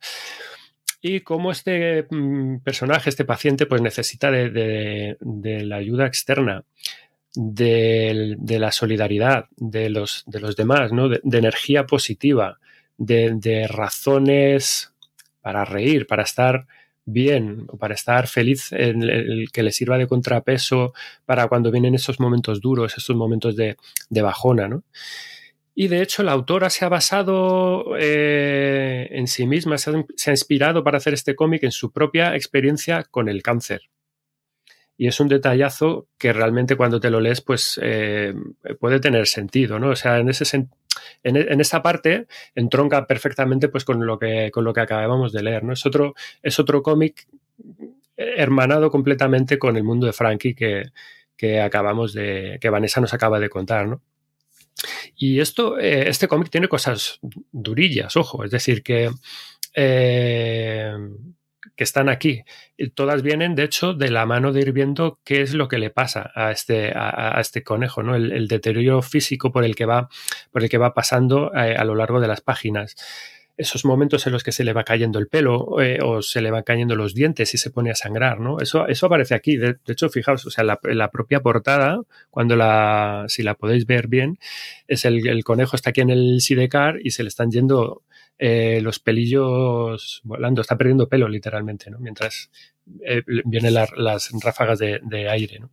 [1.08, 6.64] Y cómo este mm, personaje, este paciente, pues necesita de, la ayuda externa,
[7.32, 12.58] de, la solidaridad de los, de los demás, de, energía positiva,
[12.98, 14.92] de, razones
[15.42, 16.66] para reír, para estar
[17.04, 20.92] bien, para estar feliz, en el, que le sirva de contrapeso
[21.24, 23.76] para cuando vienen esos momentos duros, esos momentos de,
[24.10, 24.82] de bajona, ¿no?
[25.78, 30.82] Y de hecho la autora se ha basado eh, en sí misma, se ha, inspirado
[30.82, 33.82] para hacer este cómic en su propia experiencia con el cáncer.
[34.96, 38.32] Y es un detallazo que realmente cuando te lo lees, pues eh,
[38.80, 39.90] puede tener sentido, ¿no?
[39.90, 40.66] O sea, en, ese
[41.22, 45.62] en, esa parte entronca perfectamente pues, con, lo que, con lo que acabamos de leer,
[45.62, 45.74] ¿no?
[45.74, 47.28] Es otro, es otro cómic
[48.16, 50.84] hermanado completamente con el mundo de Frankie que,
[51.36, 54.00] que acabamos de, que Vanessa nos acaba de contar, ¿no?
[55.16, 57.18] Y esto, eh, este cómic tiene cosas
[57.52, 59.10] durillas, ojo, es decir, que,
[59.74, 60.94] eh,
[61.76, 62.42] que están aquí.
[62.76, 65.78] Y todas vienen, de hecho, de la mano de ir viendo qué es lo que
[65.78, 68.14] le pasa a este, a, este conejo, ¿no?
[68.14, 70.08] El, deterioro físico por el que va,
[70.50, 72.96] por el que va pasando eh, a lo largo de las páginas
[73.56, 76.50] esos momentos en los que se le va cayendo el pelo eh, o se le
[76.50, 78.58] van cayendo los dientes y se pone a sangrar, ¿no?
[78.60, 79.56] Eso, eso aparece aquí.
[79.56, 84.08] De, hecho, fijaos, o sea, la, la, propia portada, cuando la, si la podéis ver
[84.08, 84.38] bien,
[84.88, 88.02] es el, conejo está aquí en el sidecar y se le están yendo
[88.38, 91.98] eh, los pelillos volando, está perdiendo pelo literalmente, ¿no?
[91.98, 92.50] Mientras
[93.04, 95.70] eh, vienen las ráfagas de, de aire, ¿no?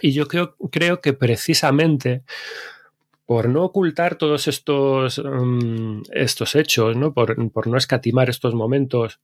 [0.00, 2.22] Y yo creo, creo que precisamente
[3.26, 7.12] por no ocultar todos estos, mm, estos hechos, ¿no?
[7.12, 7.36] Por,
[7.66, 9.20] no escatimar estos momentos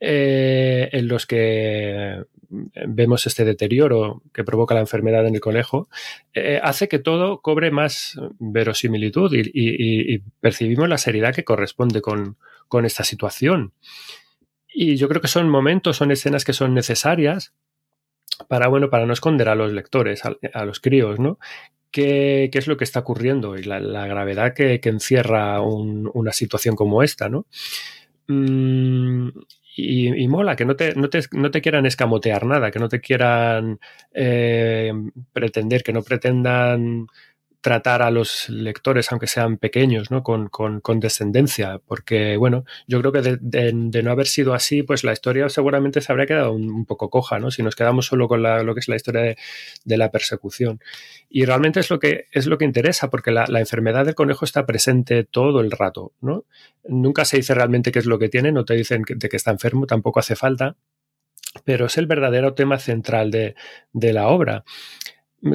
[0.00, 5.88] eh, en los que vemos este deterioro que provoca la enfermedad en el conejo,
[6.34, 12.36] eh, hace que todo cobre más verosimilitud y, percibimos la seriedad que corresponde con,
[12.84, 13.72] esta situación.
[14.72, 17.54] Y yo creo que son momentos, son escenas que son necesarias
[18.48, 21.38] para, bueno, para no esconder a los lectores, a, los críos, ¿no?
[21.90, 26.32] Qué, qué, es lo que está ocurriendo y la, gravedad que, que encierra un, una
[26.32, 27.46] situación como esta, ¿no?
[28.28, 29.30] Mm,
[29.74, 32.88] y, y, mola que no te, no, te, no te, quieran escamotear nada, que no
[32.88, 33.78] te quieran
[34.12, 34.92] eh,
[35.32, 37.06] pretender, que no pretendan
[37.68, 40.22] tratar a los lectores, aunque sean pequeños, ¿no?
[40.22, 44.54] Con, con, con descendencia, porque, bueno, yo creo que de, de, de, no haber sido
[44.54, 47.50] así, pues la historia seguramente se habría quedado un, un poco coja, ¿no?
[47.50, 49.36] Si nos quedamos solo con la, lo que es la historia de,
[49.84, 50.80] de, la persecución.
[51.28, 54.46] Y realmente es lo que, es lo que interesa, porque la, la, enfermedad del conejo
[54.46, 56.46] está presente todo el rato, ¿no?
[56.84, 59.36] Nunca se dice realmente qué es lo que tiene, no te dicen que, de que
[59.36, 60.76] está enfermo, tampoco hace falta,
[61.66, 63.56] pero es el verdadero tema central de,
[63.92, 64.64] de la obra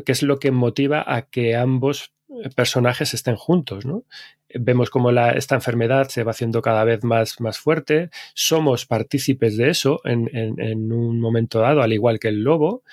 [0.06, 2.14] que es lo que motiva a que ambos
[2.56, 4.04] personajes estén juntos, ¿no?
[4.56, 9.58] Vemos como la, esta enfermedad se va haciendo cada vez más, más fuerte, somos partícipes
[9.58, 12.84] de eso en, un momento dado, al igual que el lobo,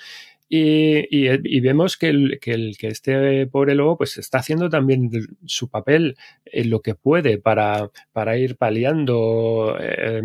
[0.53, 5.09] y, y, vemos que, el, que, el, que, este pobre lobo pues está haciendo también
[5.45, 7.89] su papel en lo que puede para,
[8.37, 10.21] ir paliando eh,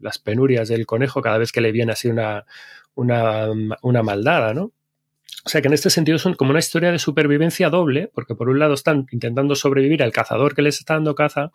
[0.00, 2.44] las penurias del conejo cada vez que le viene así una,
[2.94, 3.48] una,
[3.82, 4.70] una maldada, ¿no?
[5.46, 8.48] O sea que en este sentido son como una historia de supervivencia doble, porque por
[8.48, 11.52] un lado están intentando sobrevivir al cazador que les está dando caza,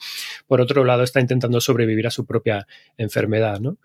[0.47, 3.75] por otro lado está intentando sobrevivir a su propia enfermedad, ¿no?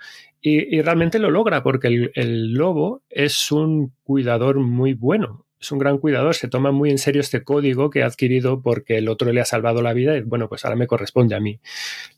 [0.40, 5.73] Y, y realmente lo logra porque el, el, lobo es un cuidador muy bueno, es
[5.73, 9.09] un gran cuidador, se toma muy en serio este código que ha adquirido porque el
[9.09, 11.59] otro le ha salvado la vida y bueno, pues ahora me corresponde a mí.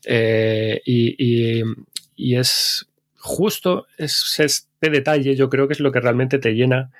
[0.05, 1.63] Eh, y, y,
[2.15, 6.91] y, es justo es este detalle, yo creo que es lo que realmente te llena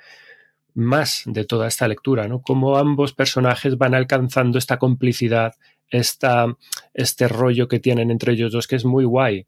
[0.74, 2.42] más de toda esta lectura, ¿no?
[2.42, 5.54] Cómo ambos personajes van alcanzando esta complicidad,
[5.88, 6.56] esta,
[6.94, 9.46] este rollo que tienen entre ellos dos, que es muy guay.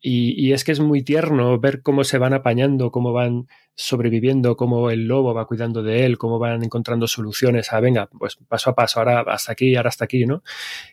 [0.00, 4.56] Y, y, es que es muy tierno ver cómo se van apañando, cómo van sobreviviendo,
[4.56, 8.70] cómo el lobo va cuidando de él, cómo van encontrando soluciones a, venga, pues paso
[8.70, 10.42] a paso, ahora hasta aquí, ahora hasta aquí, ¿no?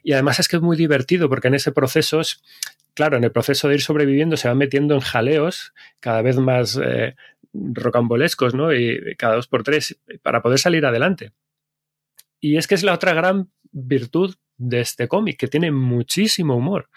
[0.04, 2.44] Y además es que es muy divertido porque en ese proceso, es,
[2.94, 6.80] claro, en el proceso de ir sobreviviendo se van metiendo en jaleos cada vez más
[6.84, 7.16] eh,
[7.74, 8.74] rocambolescos, ¿no?
[8.74, 11.32] Y cada dos por tres para poder salir adelante.
[12.40, 16.90] Y es que es la otra gran virtud de este cómic, que tiene muchísimo humor.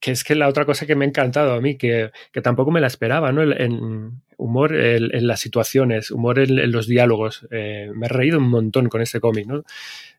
[0.00, 2.70] Que es que la otra cosa que me ha encantado a mí, que, que tampoco
[2.70, 3.42] me la esperaba, ¿no?
[3.42, 7.46] En, humor en, las situaciones, humor en, los diálogos.
[7.50, 9.46] Eh, me he reído un montón con este cómic.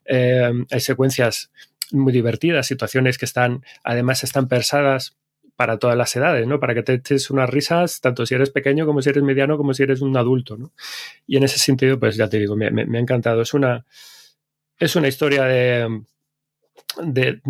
[0.05, 1.51] Eh, hay secuencias
[1.91, 5.17] muy divertidas, situaciones que están, además están pensadas
[5.55, 6.59] para todas las edades, ¿no?
[6.59, 9.73] Para que te eches unas risas, tanto si eres pequeño como si eres mediano, como
[9.73, 10.73] si eres un adulto, ¿no?
[11.27, 13.41] Y en ese sentido, pues ya te digo, me, ha encantado.
[13.41, 13.85] Es una,
[14.79, 16.03] es una historia de,
[17.01, 17.41] de,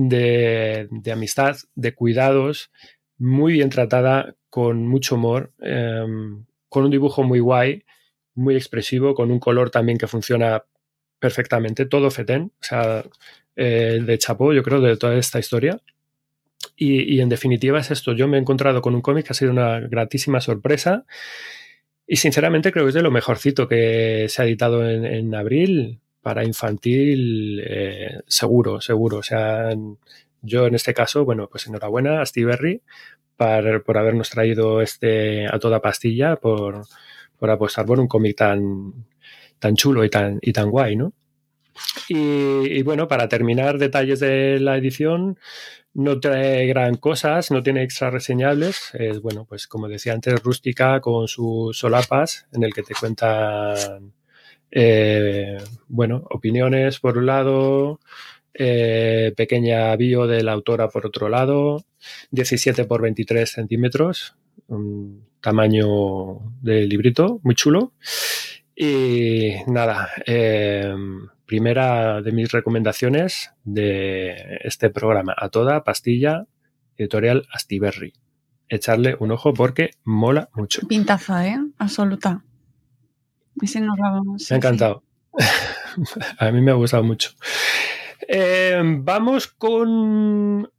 [0.89, 2.71] de, amistad, de cuidados,
[3.17, 6.05] muy bien tratada, con mucho humor, eh,
[6.69, 7.83] con un dibujo muy guay,
[8.35, 10.63] muy expresivo, con un color también que funciona
[11.19, 13.03] perfectamente, todo fetén, o sea,
[13.55, 15.81] eh, de chapó, yo creo, de toda esta historia.
[16.75, 18.13] Y, en definitiva es esto.
[18.13, 21.05] Yo me he encontrado con un cómic que ha sido una gratísima sorpresa.
[22.07, 25.99] Y sinceramente creo que es de lo mejorcito que se ha editado en, en abril
[26.25, 29.17] para infantil, eh, seguro, seguro.
[29.17, 29.69] O sea,
[30.41, 32.81] yo en este caso, bueno, pues enhorabuena a Steve Berry
[33.37, 36.85] por, por habernos traído este a toda pastilla, por,
[37.37, 39.05] por apostar por un cómic tan,
[39.59, 41.13] tan chulo y tan, y tan guay, ¿no?
[42.07, 45.37] Y, bueno, para terminar detalles de la edición,
[45.93, 48.91] no trae gran cosas, no tiene extra reseñables.
[48.93, 54.13] Es bueno, pues como decía antes, rústica con sus solapas, en el que te cuentan
[54.71, 55.57] eh,
[55.87, 57.99] bueno, opiniones por un lado,
[58.53, 61.85] eh, pequeña bio de la autora por otro lado,
[62.31, 64.35] 17 por 23 centímetros,
[64.67, 67.93] un tamaño de librito, muy chulo.
[68.75, 70.93] Y nada, eh,
[71.45, 76.45] primera de mis recomendaciones de este programa, a toda pastilla,
[76.97, 78.13] editorial Astiberri.
[78.67, 80.87] Echarle un ojo porque mola mucho.
[80.87, 81.57] Pintaza, ¿eh?
[81.77, 82.43] Absoluta.
[83.61, 84.47] Ese nos vamos.
[84.49, 85.03] Me ha encantado.
[85.37, 85.45] Sí.
[86.39, 87.31] a mí me ha gustado mucho.
[88.27, 90.71] Eh, vamos con otro,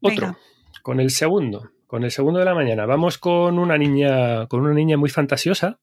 [0.00, 0.38] Venga.
[0.82, 2.84] con el segundo, con el segundo de la mañana.
[2.84, 5.80] Vamos con una niña, con una niña muy fantasiosa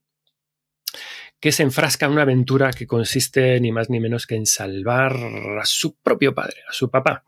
[1.41, 5.17] que se enfrasca en una aventura que consiste ni más ni menos que en salvar
[5.59, 7.23] a su propio padre, a su papá.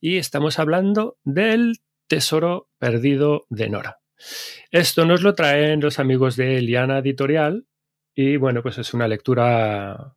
[0.00, 4.00] Y estamos hablando del tesoro perdido de Nora.
[4.70, 7.66] Esto nos lo traen los amigos de Liana Editorial
[8.14, 10.14] y bueno, pues es una lectura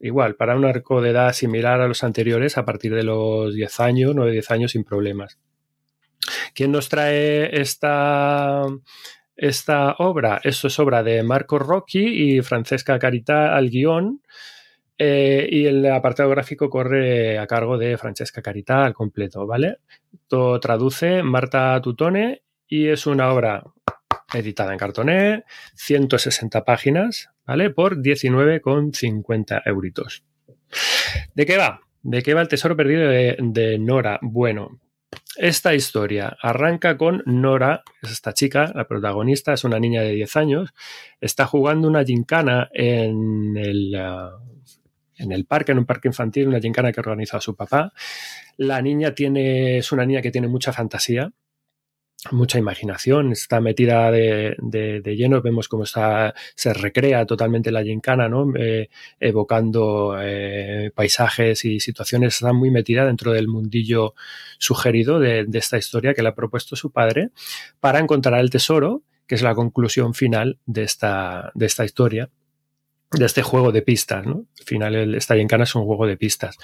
[0.00, 3.80] igual, para un arco de edad similar a los anteriores, a partir de los 10
[3.80, 5.38] años, 9-10 años sin problemas.
[6.54, 8.62] ¿Quién nos trae esta,
[9.36, 10.40] esta obra?
[10.42, 14.20] Esto es obra de Marco Rocchi y Francesca Carità al guion.
[14.96, 19.78] Eh, y el apartado gráfico corre a cargo de Francesca Carità al completo, ¿vale?
[20.28, 23.64] Todo traduce Marta Tutone y es una obra
[24.32, 27.70] editada en cartoné, 160 páginas, ¿vale?
[27.70, 30.24] Por 19,50 euritos.
[31.34, 31.80] ¿De qué va?
[32.02, 34.18] ¿De qué va el tesoro perdido de Nora?
[34.22, 34.80] Bueno,
[35.36, 40.36] esta historia arranca con Nora, es esta chica, la protagonista, es una niña de 10
[40.36, 40.74] años,
[41.20, 44.38] está jugando una gincana en el, uh,
[45.16, 47.92] en el parque, en un parque infantil, una gincana que organiza su papá.
[48.56, 51.32] La niña tiene, es una niña que tiene mucha fantasía,
[52.32, 57.82] mucha imaginación, está metida de, de, de, lleno, vemos cómo está, se recrea totalmente la
[57.82, 58.52] gincana, ¿no?
[58.56, 58.88] Eh,
[59.20, 64.14] evocando eh, paisajes y situaciones, está muy metida dentro del mundillo
[64.58, 67.30] sugerido de, esta historia que le ha propuesto su padre
[67.80, 72.30] para encontrar el tesoro, que es la conclusión final de esta, de esta historia,
[73.10, 74.46] de este juego de pistas, ¿no?
[74.58, 76.56] Al final, esta gincana es un juego de pistas.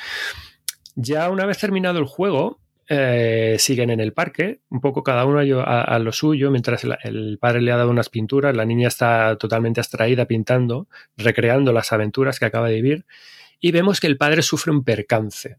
[0.94, 2.60] Ya una vez terminado el juego,
[2.92, 7.38] eh, siguen en el parque, un poco cada uno a, lo suyo, mientras el, el,
[7.38, 12.40] padre le ha dado unas pinturas, la niña está totalmente abstraída pintando, recreando las aventuras
[12.40, 13.06] que acaba de vivir,
[13.60, 15.58] y vemos que el padre sufre un percance.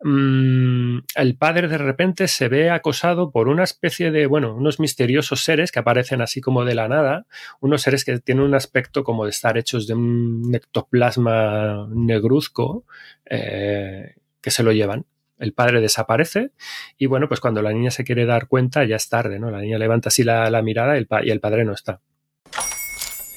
[0.00, 5.44] Mm, el padre de repente se ve acosado por una especie de, bueno, unos misteriosos
[5.44, 7.26] seres que aparecen así como de la nada,
[7.60, 12.86] unos seres que tienen un aspecto como de estar hechos de un ectoplasma negruzco,
[13.26, 15.04] eh, que se lo llevan
[15.42, 16.52] el padre desaparece
[16.96, 19.50] y bueno, pues cuando la niña se quiere dar cuenta ya es tarde, ¿no?
[19.50, 22.00] La niña levanta así la, la mirada y el, y el, padre no está.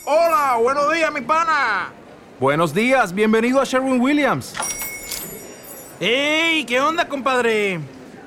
[0.06, 1.92] Hola, buenos días, mi pana.
[2.40, 4.54] Buenos días, bienvenido a Sherwin Williams.
[6.00, 6.64] ¡Ey!
[6.66, 7.80] ¿Qué onda, compadre?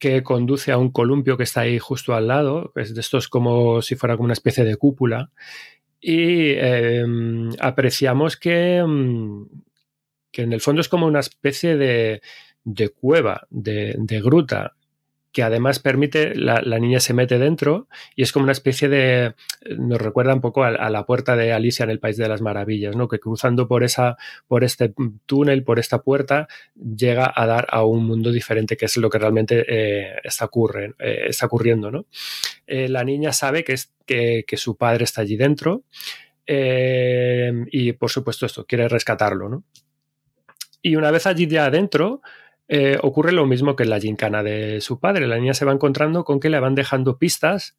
[0.00, 2.72] que conduce a un columpio que está ahí justo al lado.
[2.74, 5.30] Es de estos como si fuera como una especie de cúpula.
[6.00, 7.04] Y eh,
[7.60, 8.82] apreciamos que,
[10.32, 12.22] que, en el fondo es como una especie de,
[12.64, 14.74] de cueva, de, de, gruta,
[15.32, 19.34] que además permite, la, la, niña se mete dentro y es como una especie de,
[19.78, 22.96] nos recuerda un poco a, la puerta de Alicia en el País de las Maravillas,
[22.96, 23.06] ¿no?
[23.06, 24.16] que cruzando por, esa,
[24.48, 24.92] por este
[25.26, 29.18] túnel, por esta puerta, llega a dar a un mundo diferente, que es lo que
[29.18, 31.90] realmente eh, eh, está ocurriendo.
[31.92, 32.06] ¿no?
[32.66, 35.84] Eh, la niña sabe que, es, que, que, su padre está allí dentro
[36.48, 39.48] y, por supuesto, esto, quiere rescatarlo.
[39.48, 39.62] ¿no?
[40.82, 42.22] Y una vez allí ya adentro,
[42.72, 45.26] eh, ocurre lo mismo que en la gincana de su padre.
[45.26, 47.76] La niña se va encontrando con que le van dejando pistas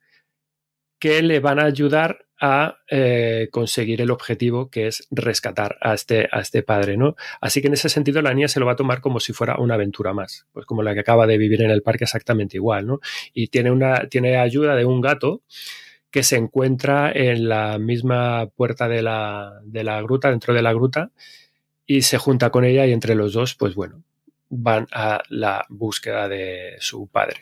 [0.99, 6.27] que le van a ayudar a eh, conseguir el objetivo que es rescatar a este,
[6.29, 7.15] a este padre, ¿no?
[7.39, 9.57] Así que en ese sentido la niña se lo va a tomar como si fuera
[9.59, 12.85] una aventura más, pues como la que acaba de vivir en el parque exactamente igual,
[12.85, 12.99] ¿no?
[13.33, 15.41] Y tiene, una, tiene ayuda de un gato
[16.11, 20.73] que se encuentra en la misma puerta de la, de la gruta, dentro de la
[20.73, 21.11] gruta,
[21.85, 24.03] y se junta con ella y entre los dos, pues bueno,
[24.51, 27.37] van a la búsqueda de su padre.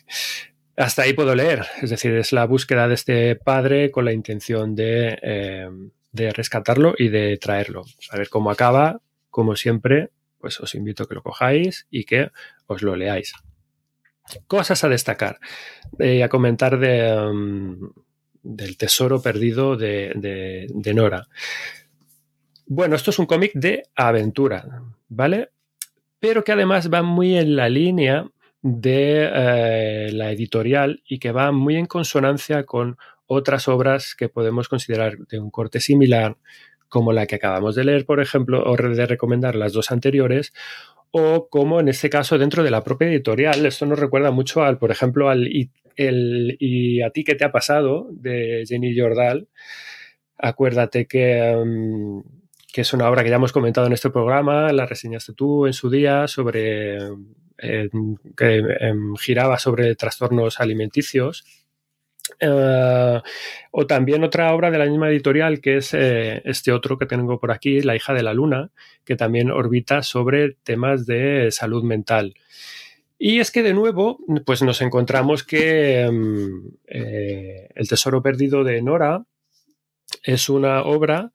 [0.78, 4.76] Hasta ahí puedo leer, es decir, es la búsqueda de este padre con la intención
[4.76, 5.68] de, eh,
[6.12, 7.84] de rescatarlo y de traerlo.
[8.12, 12.30] A ver cómo acaba, como siempre, pues os invito a que lo cojáis y que
[12.68, 13.34] os lo leáis.
[14.48, 15.40] Cosas a destacar
[15.98, 17.92] eh, a comentar de, um,
[18.44, 21.28] del tesoro perdido de, de, de Nora.
[22.68, 25.50] Bueno, esto es un cómic de aventura, ¿vale?
[26.20, 28.30] Pero que además va muy en la línea
[28.62, 34.68] de eh, la editorial y que va muy en consonancia con otras obras que podemos
[34.68, 36.36] considerar de un corte similar,
[36.90, 40.52] como la que acabamos de leer, por ejemplo, o de recomendar las dos anteriores,
[41.12, 43.66] o como en este caso dentro de la propia editorial.
[43.66, 47.46] Esto nos recuerda mucho al, por ejemplo, al y, el, y a ti qué te
[47.46, 49.48] ha pasado de Jenny Jordal.
[50.38, 52.24] Acuérdate que um,
[52.72, 55.74] que es una obra que ya hemos comentado en este programa, la reseñaste tú en
[55.74, 56.98] su día, sobre
[57.62, 57.90] eh,
[58.38, 61.44] que eh, giraba sobre trastornos alimenticios.
[62.42, 63.20] Uh,
[63.72, 67.40] o también otra obra de la misma editorial que es eh, este otro que tengo
[67.40, 68.70] por aquí, La hija de la luna,
[69.04, 72.36] que también orbita sobre temas de salud mental.
[73.18, 79.26] Y es que de nuevo, pues nos encontramos que um, El tesoro perdido de Nora
[80.24, 81.32] es una obra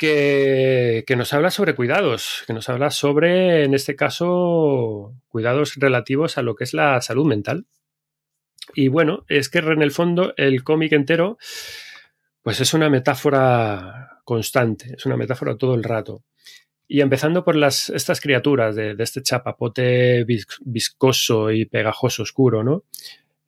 [0.00, 6.42] que, nos habla sobre cuidados, que nos habla sobre, en este caso, cuidados relativos a
[6.42, 7.66] lo que es la salud mental.
[8.74, 11.36] Y bueno, es que en el fondo el cómic entero,
[12.42, 16.24] pues es una metáfora constante, es una metáfora todo el rato.
[16.88, 20.24] Y empezando por las, estas criaturas de, de este chapapote
[20.62, 22.84] viscoso y pegajoso oscuro, ¿no?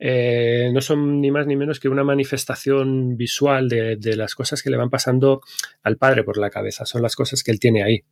[0.04, 4.68] Eh, no son ni más ni menos que una manifestación visual de, las cosas que
[4.68, 5.42] le van pasando
[5.84, 6.84] al padre por la cabeza.
[6.86, 8.02] Son las cosas que él tiene ahí.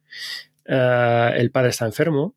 [0.68, 2.36] Uh, el padre está enfermo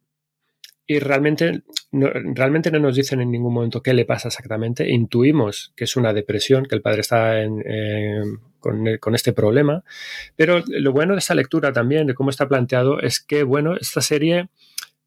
[0.87, 4.89] y realmente no, realmente no nos dicen en ningún momento qué le pasa exactamente.
[4.89, 8.23] Intuimos que es una depresión, que el padre está eh,
[8.59, 9.83] con, con, este problema.
[10.35, 14.01] Pero lo bueno de esta lectura también, de cómo está planteado, es que, bueno, esta
[14.01, 14.49] serie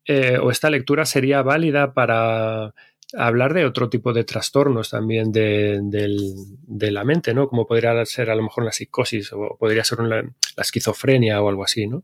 [0.09, 2.75] eh, o esta lectura sería válida para
[3.15, 7.49] hablar de otro tipo de trastornos también de, de, la mente, ¿no?
[7.49, 11.49] Como podría ser a lo mejor la psicosis o podría ser una, la esquizofrenia o
[11.49, 12.03] algo así, ¿no?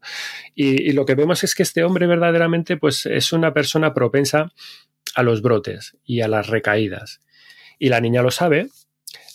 [0.55, 4.53] Y, y, lo que vemos es que este hombre verdaderamente pues es una persona propensa
[5.15, 7.21] a los brotes y a las recaídas.
[7.79, 8.69] Y la niña lo sabe,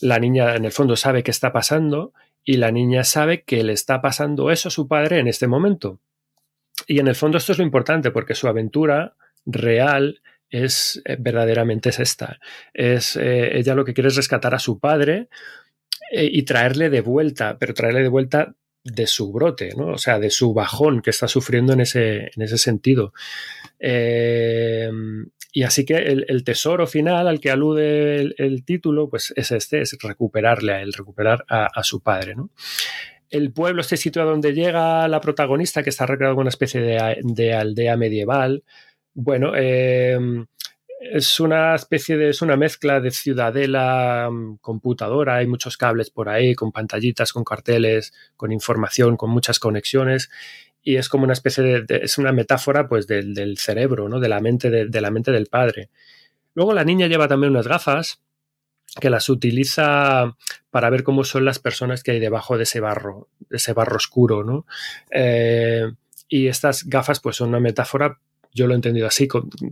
[0.01, 2.13] la niña en el fondo sabe qué está pasando
[2.43, 5.99] y la niña sabe que le está pasando eso a su padre en este momento.
[6.88, 9.15] Y en el fondo esto es lo importante porque su aventura
[9.45, 12.39] real es eh, verdaderamente es esta.
[12.73, 15.29] Es, eh, ella lo que quiere es rescatar a su padre
[16.11, 19.87] eh, y traerle de vuelta, pero traerle de vuelta de su brote, ¿no?
[19.87, 23.13] O sea, de su bajón que está sufriendo en ese, en ese sentido.
[25.51, 29.97] Y así que el, tesoro final al que alude el, título, pues es este, es
[30.01, 32.51] recuperarle a él, recuperar a, su padre, ¿no?
[33.29, 36.79] el pueblo, este sitio a donde llega la protagonista, que está recreado como una especie
[36.79, 38.63] de, de aldea medieval,
[39.20, 40.15] bueno, eh,
[40.99, 46.30] es una especie de, es una mezcla de ciudadela, mm, computadora, hay muchos cables por
[46.30, 50.30] ahí, con pantallitas, con carteles, con información, con muchas conexiones,
[50.84, 54.20] y es como una especie de, es una metáfora pues del, del, cerebro, ¿no?
[54.20, 55.89] De la mente, de, de la mente del padre.
[56.53, 58.22] Luego la niña lleva también unas gafas
[59.01, 60.38] que las utiliza
[60.70, 63.95] para ver cómo son las personas que hay debajo de ese barro, de ese barro
[63.95, 64.68] oscuro, ¿no?
[65.09, 65.91] Eh,
[66.30, 68.20] y estas gafas pues son una metáfora
[68.58, 69.28] yo lo he entendido así,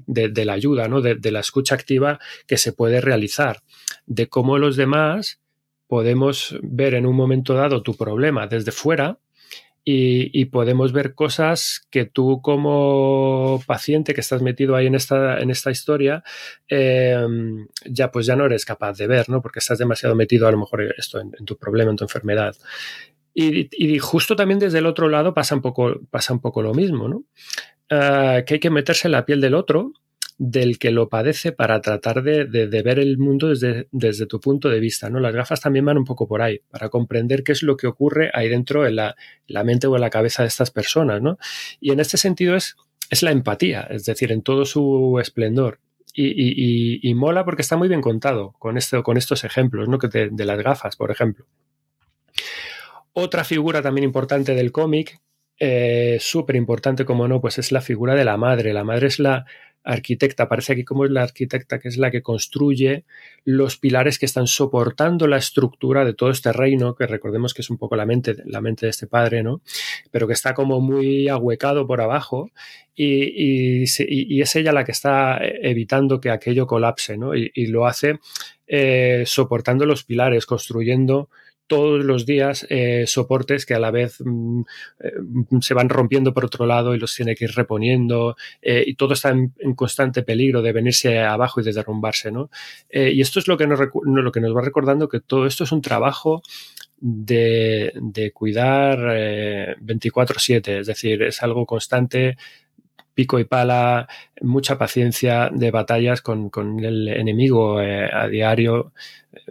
[0.06, 1.02] de, de la ayuda, ¿no?
[1.02, 3.64] De, la escucha activa que se puede realizar,
[4.06, 5.42] de cómo los demás
[5.88, 9.20] podemos ver en un momento dado tu problema desde fuera
[9.84, 15.52] y, podemos ver cosas que tú como paciente que estás metido ahí en esta, en
[15.52, 16.24] esta historia,
[16.68, 17.24] eh,
[17.86, 19.44] ya pues ya no eres capaz de ver, ¿no?
[19.44, 22.56] Porque estás demasiado metido a lo mejor esto en, en tu problema, en tu enfermedad.
[23.38, 26.74] Y, y, justo también desde el otro lado pasa un poco, pasa un poco lo
[26.74, 27.26] mismo, ¿no?
[27.92, 29.94] Uh, que hay que meterse en la piel del otro,
[30.40, 35.10] del que lo padece, para tratar de, ver el mundo desde, tu punto de vista,
[35.10, 35.20] ¿no?
[35.20, 38.32] Las gafas también van un poco por ahí, para comprender qué es lo que ocurre
[38.34, 39.16] ahí dentro en la,
[39.64, 41.38] mente o en la cabeza de estas personas, ¿no?
[41.80, 42.76] Y en este sentido es,
[43.22, 45.80] la empatía, es decir, en todo su esplendor.
[46.18, 50.00] Y, mola porque está muy bien contado con, esto, con estos ejemplos, ¿no?
[50.00, 51.46] De las gafas, por ejemplo.
[53.14, 55.20] Otra figura también importante del cómic
[55.60, 58.74] eh, súper importante, como no, pues es la figura de la madre.
[58.74, 59.46] La madre es la
[59.86, 63.06] arquitecta, parece aquí como es la arquitecta que es la que construye
[63.44, 67.70] los pilares que están soportando la estructura de todo este reino, que recordemos que es
[67.70, 69.62] un poco la mente, la mente de este padre, ¿no?
[70.12, 72.50] Pero que está como muy ahuecado por abajo
[72.96, 77.36] y, y, es ella la que está evitando que aquello colapse, ¿no?
[77.36, 78.20] Y, y lo hace
[78.68, 81.30] eh, soportando los pilares, construyendo
[81.68, 84.62] todos los días eh, soportes que a la vez mm,
[85.00, 85.12] eh,
[85.62, 89.14] se van rompiendo por otro lado y los tiene que ir reponiendo eh, y todo
[89.14, 92.50] está en, en, constante peligro de venirse abajo y de derrumbarse, ¿no?
[92.92, 95.72] Y esto es lo que, nos, lo que nos va recordando que todo esto es
[95.72, 96.42] un trabajo
[96.98, 102.38] de, de cuidar 24/7, es decir, es algo constante
[103.16, 104.08] pico y pala,
[104.42, 108.92] mucha paciencia de batallas con, con el enemigo eh, a diario,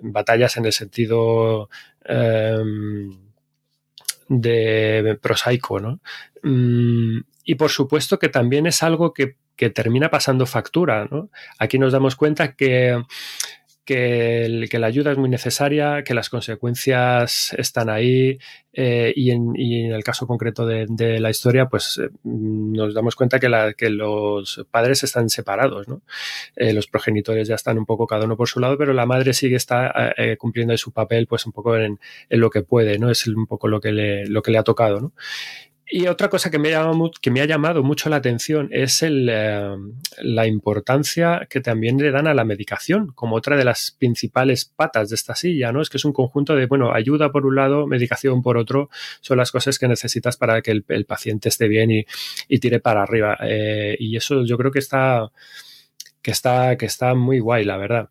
[0.02, 1.70] batallas en el sentido
[2.04, 2.62] eh,
[4.28, 6.00] de prosaico, ¿no?
[6.42, 11.30] Mm, y por supuesto que también es algo que, que termina pasando factura, ¿no?
[11.58, 13.02] Aquí nos damos cuenta que
[13.84, 18.38] que, que, la ayuda es muy necesaria, que las consecuencias están ahí
[18.72, 22.94] eh, y, en, y, en, el caso concreto de, de la historia, pues eh, nos
[22.94, 26.02] damos cuenta que, la, que, los padres están separados, ¿no?
[26.56, 29.32] Eh, los progenitores ya están un poco cada uno por su lado, pero la madre
[29.32, 33.10] sigue está cumpliendo su papel, pues un poco en, en, lo que puede, ¿no?
[33.10, 35.12] Es un poco lo que le, lo que le ha tocado, ¿no?
[35.86, 39.76] Y otra cosa que me, ha llamado, mucho la atención es el, eh,
[40.22, 45.10] la importancia que también le dan a la medicación, como otra de las principales patas
[45.10, 45.82] de esta silla, ¿no?
[45.82, 48.88] Es que es un conjunto de, bueno, ayuda por un lado, medicación por otro,
[49.20, 52.06] son las cosas que necesitas para que el, paciente esté bien y,
[52.48, 53.36] y tire para arriba.
[53.42, 55.30] Eh, y eso yo creo que está,
[56.22, 58.08] que está, que está muy guay, la verdad.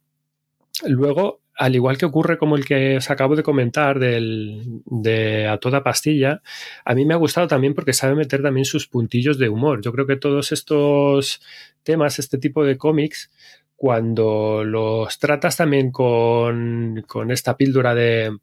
[0.85, 5.57] Luego, al igual que ocurre como el que os acabo de comentar del, de A
[5.57, 6.41] Toda Pastilla,
[6.83, 9.81] a mí me ha gustado también porque sabe meter también sus puntillos de humor.
[9.81, 11.41] Yo creo que todos estos
[11.83, 13.31] temas, este tipo de cómics,
[13.75, 18.37] cuando los tratas también con, con esta píldora de,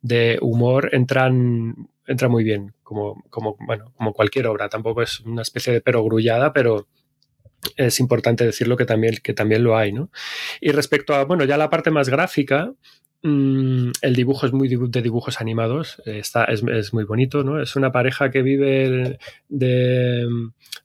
[0.00, 4.68] de, humor, entran, entra muy bien, como, como, bueno, como cualquier obra.
[4.68, 6.86] Tampoco es una especie de pero grullada, pero
[7.76, 10.10] es importante decirlo que también, que también lo hay, ¿no?
[10.60, 12.72] Y respecto a, bueno, ya la parte más gráfica,
[13.22, 17.60] mmm, el dibujo es muy de dibujos animados, está, es, es, muy bonito, ¿no?
[17.60, 20.28] Es una pareja que vive de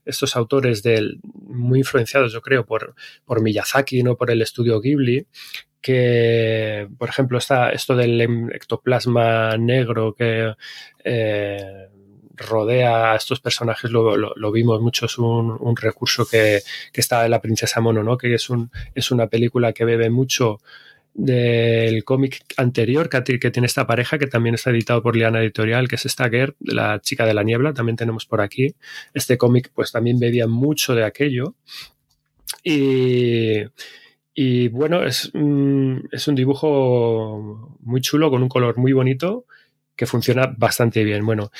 [0.06, 5.28] estos autores del, muy influenciados, yo creo, por, por Miyazaki, no por el estudio Ghibli,
[5.82, 8.22] que, por ejemplo, está esto del
[8.52, 10.54] ectoplasma negro que...
[11.04, 11.88] Eh,
[12.40, 16.62] rodea a estos personajes lo, lo, vimos mucho, es un, recurso que,
[16.92, 20.60] que, está en La Princesa Mononoke, que es, un, es una película que bebe mucho
[21.14, 25.96] del cómic anterior que, tiene esta pareja, que también está editado por Liana Editorial, que
[25.96, 28.76] es esta Girl, la chica de la niebla, también tenemos por aquí.
[29.14, 31.56] Este cómic pues también bebía mucho de aquello.
[32.64, 33.64] Y,
[34.34, 39.46] y bueno, es, mm, es un dibujo muy chulo, con un color muy bonito,
[39.96, 41.26] que funciona bastante bien.
[41.26, 41.52] Bueno,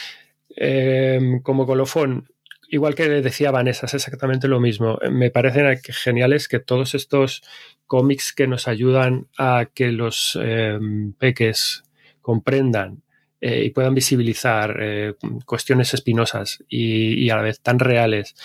[0.56, 2.30] eh, como colofón,
[2.70, 5.00] igual que decía Vanessa, es exactamente lo mismo.
[5.12, 7.42] Me parecen geniales que todos estos
[7.88, 10.80] cómics que nos ayudan a que los eh,
[11.18, 11.84] peques
[12.22, 13.02] comprendan
[13.42, 18.36] eh, y puedan visibilizar eh, cuestiones espinosas y, a la vez tan reales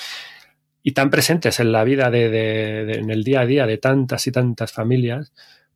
[0.83, 4.27] y tan presentes en la vida de, de, en el día a día de tantas
[4.27, 5.33] y tantas familias,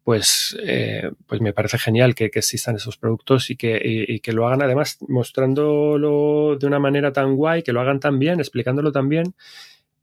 [0.08, 4.46] pues, eh, pues me parece genial que, existan esos productos y que, y, que lo
[4.46, 9.10] hagan además mostrándolo de una manera tan guay, que lo hagan tan bien, explicándolo tan
[9.10, 9.34] bien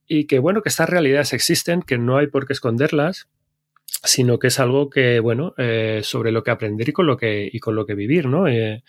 [0.05, 3.29] y que bueno, que estas realidades existen, que no hay por qué esconderlas,
[4.03, 7.49] sino que es algo que, bueno, eh, sobre lo que aprender y con lo que,
[7.51, 8.47] y con lo que vivir, ¿no?
[8.47, 8.83] Eh,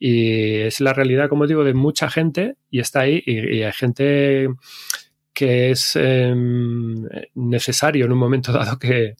[0.00, 4.48] y es la realidad, como digo, de mucha gente y está ahí y, hay gente
[5.32, 6.34] que es eh,
[7.36, 9.14] necesario en un momento dado que,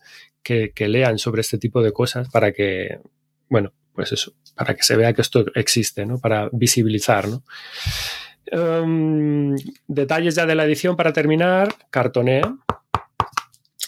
[0.47, 3.01] que, lean sobre este tipo de cosas para que,
[3.49, 6.19] bueno, pues eso, para que se vea que esto existe, ¿no?
[6.19, 7.43] Para visibilizar, ¿no?
[8.53, 9.57] Um,
[9.89, 12.43] detalles ya de la edición para terminar, cartoné.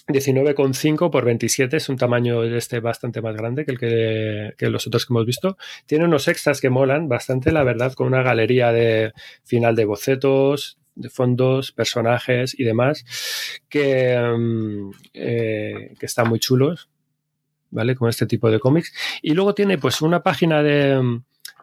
[0.09, 4.87] 19,5 por 27 es un tamaño este bastante más grande que el que, que, los
[4.87, 5.59] otros que hemos visto.
[5.87, 9.13] Tiene unos extras que molan bastante, la verdad, con una galería de
[9.45, 13.05] final de bocetos, de fondos, personajes y demás,
[13.69, 16.91] que, um, eh, que están muy chulos,
[17.71, 17.95] ¿vale?
[17.95, 18.93] Con este tipo de cómics.
[19.23, 21.21] Y luego tiene pues una página de,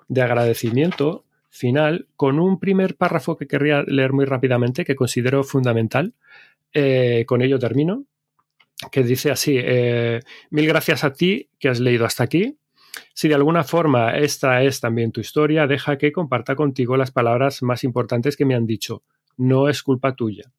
[0.07, 6.13] de agradecimiento final con un primer párrafo que querría leer muy rápidamente, que considero fundamental.
[6.73, 8.05] Eh, con ello termino,
[8.91, 10.19] que dice así, eh,
[10.49, 12.57] mil gracias a ti que has leído hasta aquí.
[13.13, 17.63] Si de alguna forma esta es también tu historia, deja que comparta contigo las palabras
[17.63, 19.03] más importantes que me han dicho
[19.38, 20.51] no es culpa tuya.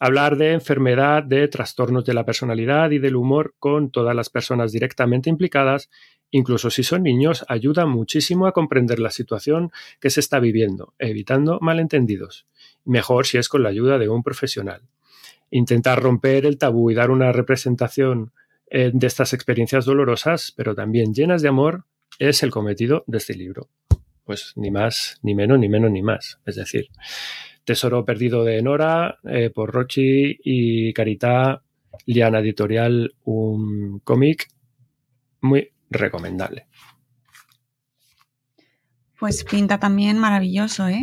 [0.00, 4.70] Hablar de enfermedad, de trastornos de la personalidad y del humor con todas las personas
[4.70, 5.90] directamente implicadas,
[6.30, 11.58] incluso si son niños, ayuda muchísimo a comprender la situación que se está viviendo, evitando
[11.60, 12.46] malentendidos.
[12.84, 14.82] Mejor si es con la ayuda de un profesional.
[15.50, 18.32] Intentar romper el tabú y dar una representación
[18.70, 21.84] eh, de estas experiencias dolorosas, pero también llenas de amor,
[22.18, 23.68] es el cometido de este libro.
[24.24, 26.38] Pues ni más, ni menos, ni menos, ni más.
[26.44, 26.88] Es decir,
[27.68, 31.60] Tesoro Perdido de Nora, eh, por Rochi y Carita,
[32.06, 34.48] Liana Editorial, un cómic
[35.42, 36.66] muy recomendable.
[39.18, 41.02] Pues pinta también maravilloso, ¿eh?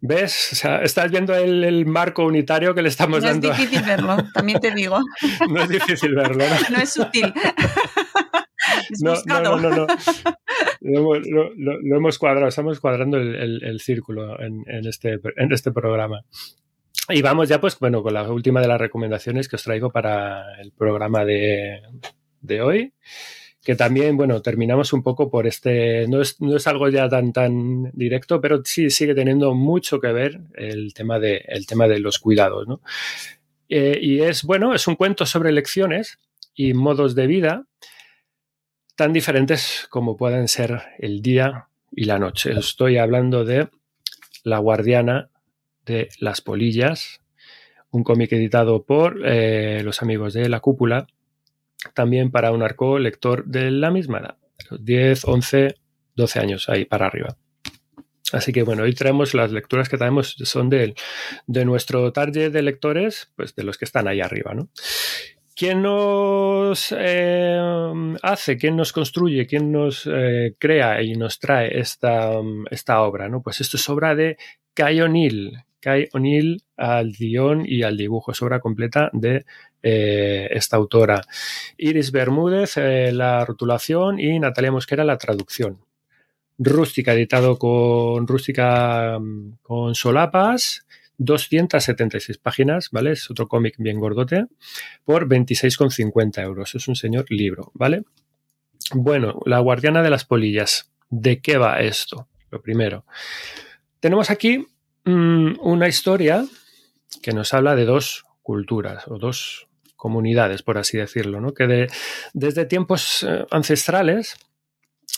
[0.00, 0.52] ¿Ves?
[0.52, 3.48] O sea, estás viendo el, el, marco unitario que le estamos no dando.
[3.48, 5.00] No es difícil verlo, también te digo.
[5.50, 6.44] no es difícil verlo.
[6.46, 7.34] No, no es sutil.
[8.90, 9.86] es no, no, no, no,
[10.80, 11.16] Lo,
[11.96, 16.24] hemos cuadrado, estamos cuadrando el, círculo este, en este programa.
[17.10, 20.60] Y vamos ya, pues, bueno, con la última de las recomendaciones que os traigo para
[20.60, 21.80] el programa de,
[22.40, 22.92] de hoy
[23.68, 27.34] que también, bueno, terminamos un poco por este, no es, no es, algo ya tan,
[27.34, 31.98] tan directo, pero sí sigue teniendo mucho que ver el tema de, el tema de
[32.00, 32.80] los cuidados, ¿no?
[33.68, 36.18] Eh, y es, bueno, es un cuento sobre lecciones
[36.54, 37.66] y modos de vida
[38.98, 42.50] tan diferentes como pueden ser el día y la noche.
[42.50, 43.68] Estoy hablando de
[44.42, 45.30] La guardiana
[45.86, 47.20] de las polillas,
[47.92, 51.06] un cómic editado por eh, los amigos de La Cúpula,
[51.94, 54.36] también para un arco lector de la misma edad,
[54.80, 55.76] 10, 11,
[56.16, 57.36] 12 años ahí para arriba.
[58.32, 60.96] Así que bueno, hoy traemos las lecturas que traemos son de,
[61.46, 64.70] de nuestro target de lectores, pues de los que están ahí arriba, ¿no?
[65.58, 67.58] ¿Quién nos eh,
[68.22, 72.34] hace, quién nos construye, quién nos eh, crea y nos trae esta,
[72.70, 73.28] esta, obra?
[73.28, 73.42] ¿no?
[73.42, 74.36] Pues esto es obra de
[74.72, 75.64] Kai O'Neill.
[75.80, 78.30] Kai O'Neill al guion y al dibujo.
[78.30, 79.46] Es obra completa de
[79.82, 81.22] eh, esta autora.
[81.76, 85.80] Iris Bermúdez, la rotulación y Natalia Mosquera, la traducción.
[86.56, 89.18] Rústica, editado con Rústica
[89.62, 90.86] con solapas
[91.18, 93.12] 276 páginas, ¿vale?
[93.12, 94.46] Es otro cómic bien gordote,
[95.04, 96.74] por 26,50 euros.
[96.74, 98.04] Es un señor libro, ¿vale?
[98.94, 100.90] Bueno, La Guardiana de las Polillas.
[101.10, 102.28] ¿De qué va esto?
[102.50, 103.04] Lo primero.
[104.00, 104.66] Tenemos aquí
[105.04, 106.46] mmm, una historia
[107.22, 111.52] que nos habla de dos culturas o dos comunidades, por así decirlo, ¿no?
[111.52, 111.90] que de,
[112.32, 114.36] desde tiempos eh, ancestrales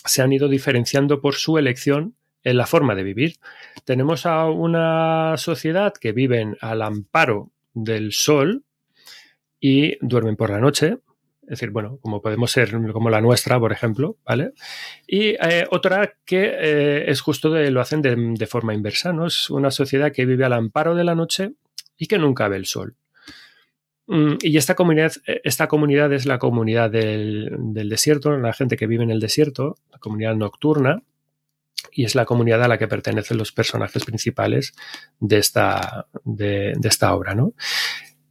[0.05, 3.35] se han ido diferenciando por su elección en la forma de vivir.
[3.85, 8.63] Tenemos a una sociedad que viven al amparo del sol
[9.59, 10.97] y duermen por la noche.
[11.43, 14.53] Es decir, bueno, como podemos ser como la nuestra, por ejemplo, ¿vale?
[15.05, 19.27] Y eh, otra que eh, es justo de, lo hacen de, forma inversa, ¿no?
[19.27, 21.51] Es una sociedad que vive al amparo de la noche
[21.97, 22.95] y que nunca ve el sol.
[24.07, 29.03] Mm, y esta comunidad, esta comunidad es la comunidad del desierto, la gente que vive
[29.03, 31.03] en el desierto, la comunidad nocturna,
[31.91, 34.73] y es la comunidad a la que pertenecen los personajes principales
[35.19, 37.35] de esta, de, esta obra.
[37.35, 37.53] ¿no?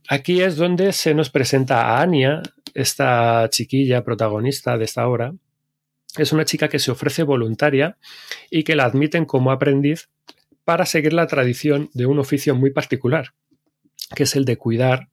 [0.08, 2.42] Aquí es donde se nos presenta a Anya,
[2.74, 5.34] esta chiquilla protagonista de esta obra.
[6.16, 7.96] Es una chica que se ofrece voluntaria
[8.50, 10.08] y que la admiten como aprendiz
[10.64, 13.34] para seguir la tradición de un oficio muy particular,
[14.14, 15.08] que es el de cuidar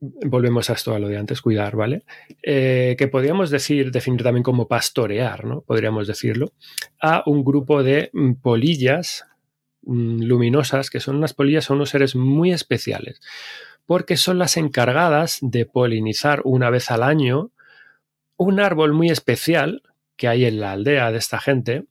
[0.00, 2.04] volvemos a esto, a lo de antes, cuidar, ¿vale?
[2.42, 5.62] Eh, que podríamos decir, definir también como pastorear, ¿no?
[5.62, 6.52] Podríamos decirlo,
[7.00, 9.24] a un grupo de mm, polillas
[9.82, 13.20] mm, luminosas, que son unas polillas, son unos seres muy especiales,
[13.86, 17.50] porque son las encargadas de polinizar una vez al año
[18.36, 19.82] un árbol muy especial
[20.16, 21.84] que hay en la aldea de esta gente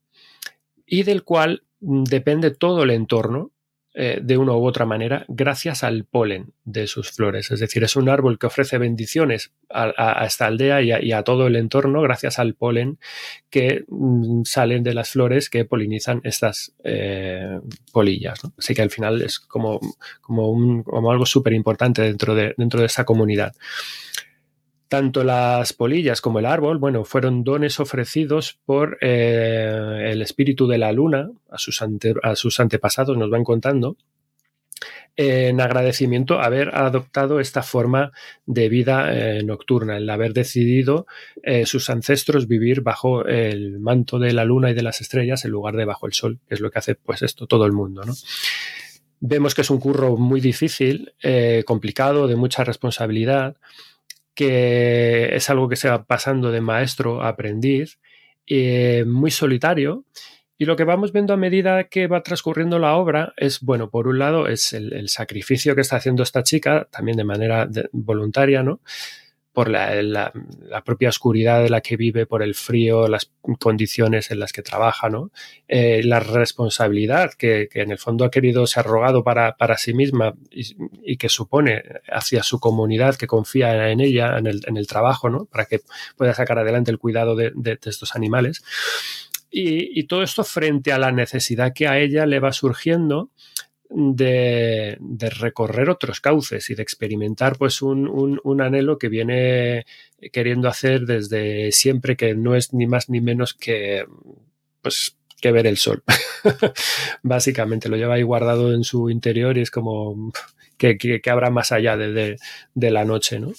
[0.85, 3.51] y del cual mm, depende todo el entorno
[3.99, 7.49] eh, de una u otra manera gracias al polen de sus flores.
[7.49, 11.55] Es decir, es un árbol que ofrece bendiciones a, esta aldea y a, todo el
[11.55, 12.99] entorno gracias al polen
[13.49, 17.59] que mm, salen de las flores que polinizan estas eh,
[17.91, 18.39] polillas.
[18.55, 19.79] Así que al final es como,
[20.21, 23.55] como algo súper importante dentro de, dentro de esta comunidad.
[24.87, 30.77] Tanto las polillas como el árbol, bueno, fueron dones ofrecidos por eh, el espíritu de
[30.77, 33.97] la luna a sus, antepasados, nos van contando,
[35.17, 38.13] en agradecimiento haber adoptado esta forma
[38.45, 41.05] de vida eh, nocturna, el haber decidido
[41.43, 45.51] eh, sus ancestros vivir bajo el manto de la luna y de las estrellas en
[45.51, 48.05] lugar de bajo el sol, que es lo que hace pues esto todo el mundo,
[48.05, 48.13] ¿no?
[49.19, 51.11] Vemos que es un curro muy difícil,
[51.65, 53.57] complicado, de mucha responsabilidad,
[54.37, 57.97] que es algo que se va pasando de maestro a aprendiz,
[58.45, 60.05] eh, muy solitario.
[60.59, 64.07] Y lo que vamos viendo a medida que va transcurriendo la obra es, bueno, por
[64.07, 67.89] un lado es el, el sacrificio que está haciendo esta chica, también de manera de,
[67.91, 68.79] voluntaria, ¿no?
[69.57, 70.31] Por la,
[70.85, 75.09] propia oscuridad de la que vive, por el frío, las condiciones en las que trabaja,
[75.09, 75.31] ¿no?
[75.67, 79.95] Eh, la responsabilidad que, en el fondo ha querido, se ha rogado para, para sí
[79.95, 84.85] misma y, que supone hacia su comunidad que confía en ella, en el, en el
[84.85, 85.45] trabajo, ¿no?
[85.45, 85.81] Para que
[86.15, 88.63] pueda sacar adelante el cuidado de, de, de estos animales.
[89.49, 93.31] Y, y, todo esto frente a la necesidad que a ella le va surgiendo
[93.89, 94.97] de,
[95.39, 99.85] recorrer otros cauces y de experimentar pues un, un, anhelo que viene
[100.31, 104.05] queriendo hacer desde siempre que no es ni más ni menos que
[104.81, 106.03] pues que ver el sol
[107.23, 110.31] básicamente lo lleva ahí guardado en su interior y es como
[110.77, 112.37] que, que, habrá más allá de,
[112.73, 113.51] de, la noche ¿no?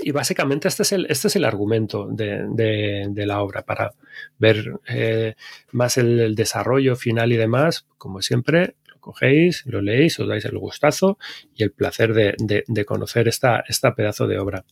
[0.00, 3.92] y básicamente este es el, este es el argumento de, de, la obra para
[4.38, 5.34] ver eh,
[5.72, 8.74] más el desarrollo final y demás como siempre
[9.06, 11.18] cogéis, lo leéis, os dais el gustazo
[11.54, 12.34] y el placer de,
[12.66, 14.64] de, conocer esta, esta, pedazo de obra.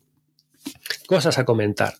[1.07, 1.95] Cosas a comentar.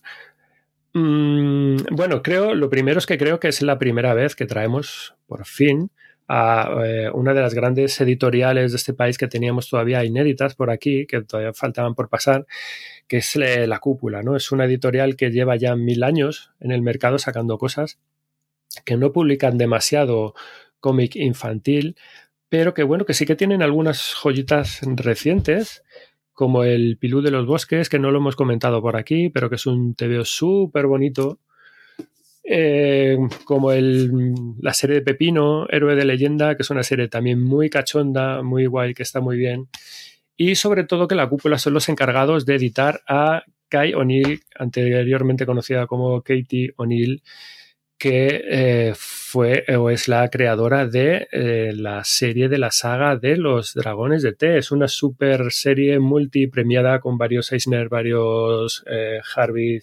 [0.93, 5.15] Mm, bueno, creo, lo primero es que creo que es la primera vez que traemos,
[5.27, 5.91] por fin,
[6.27, 10.71] a eh, una de las grandes editoriales de este país que teníamos todavía inéditas por
[10.71, 12.45] aquí, que todavía faltaban por pasar,
[13.07, 14.35] que es eh, La Cúpula, ¿no?
[14.35, 17.99] Es una editorial que lleva ya mil años en el mercado sacando cosas
[18.83, 20.33] que no publican demasiado
[20.85, 21.95] cómic infantil,
[22.57, 25.83] pero que bueno, que sí que tienen algunas joyitas recientes,
[26.31, 29.55] como el Pilú de los Bosques, que no lo hemos comentado por aquí, pero que
[29.55, 31.41] es un TVO súper bonito.
[32.45, 37.43] Eh, como el, la serie de Pepino, Héroe de Leyenda, que es una serie también
[37.43, 39.67] muy cachonda, muy guay, que está muy bien.
[40.37, 45.45] Y sobre todo que la cúpula son los encargados de editar a Kai O'Neill, anteriormente
[45.45, 47.21] conocida como Katie O'Neill,
[47.97, 53.37] que eh, fue o es la creadora de eh, la serie de la saga de
[53.37, 54.57] los dragones de T.
[54.57, 59.81] Es una super serie multipremiada con varios Eisner, varios eh, Harvey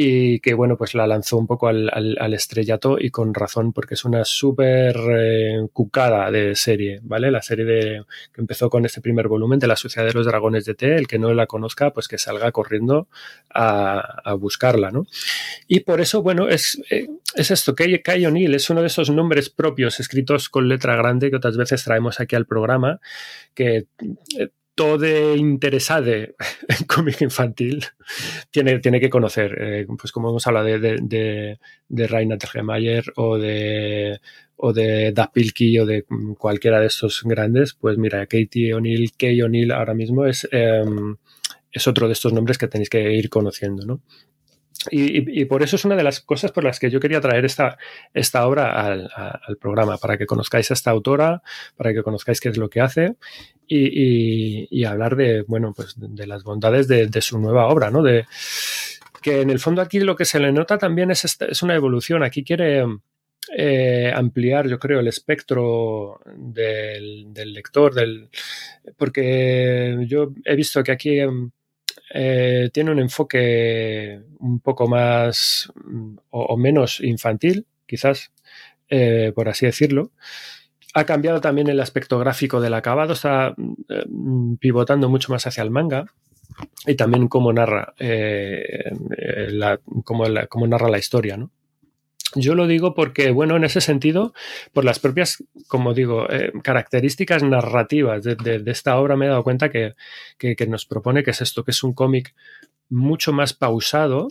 [0.00, 3.94] y que bueno, pues la lanzó un poco al, al, estrellato y con razón porque
[3.94, 7.32] es una súper eh, cucada de serie, ¿vale?
[7.32, 10.64] La serie de, que empezó con este primer volumen de La Sociedad de los Dragones
[10.66, 13.08] de T, el que no la conozca, pues que salga corriendo
[13.52, 15.04] a, a buscarla, ¿no?
[15.66, 19.10] Y por eso, bueno, es, eh, es esto, Kay, Kay O'Neill es uno de esos
[19.10, 23.00] nombres propios escritos con letra grande que otras veces traemos aquí al programa,
[23.52, 23.86] que
[24.78, 27.84] todo interesado en cómic infantil
[28.52, 31.58] tiene, tiene que conocer, eh, pues como hemos hablado de, de,
[31.88, 32.04] de,
[33.16, 34.20] o de
[34.56, 35.12] o de
[35.80, 36.04] o de
[36.38, 40.84] cualquiera de estos grandes, pues mira, Katie O'Neill, Kay O'Neill ahora mismo es, eh,
[41.72, 44.00] es otro de estos nombres que tenéis que ir conociendo, ¿no?
[44.90, 47.44] Y, y, por eso es una de las cosas por las que yo quería traer
[47.44, 47.78] esta,
[48.14, 51.42] esta obra al, programa, para que conozcáis a esta autora,
[51.76, 53.16] para que conozcáis qué es lo que hace
[53.66, 58.02] y, hablar de, bueno, pues de, las bondades de, su nueva obra, ¿no?
[58.02, 58.26] De,
[59.20, 61.74] que en el fondo aquí lo que se le nota también es, esta, es una
[61.74, 62.22] evolución.
[62.22, 62.84] Aquí quiere
[63.56, 68.28] eh, ampliar, yo creo, el espectro del, del lector, del,
[68.96, 71.18] porque yo he visto que aquí
[72.12, 75.72] eh, tiene un enfoque un poco más
[76.30, 78.32] o, o menos infantil, quizás,
[78.88, 80.12] eh, por así decirlo.
[80.94, 83.54] Ha cambiado también el aspecto gráfico del acabado, está
[83.88, 84.04] eh,
[84.58, 86.06] pivotando mucho más hacia el manga
[86.86, 91.52] y también cómo narra, la, cómo narra la historia, ¿no?
[92.34, 94.34] Yo lo digo porque, bueno, en ese sentido,
[94.72, 99.70] por las propias, como digo, eh, características narrativas de, esta obra me he dado cuenta
[99.70, 99.94] que,
[100.38, 102.34] que, nos propone que es esto, que es un cómic
[102.90, 104.28] mucho más pausado.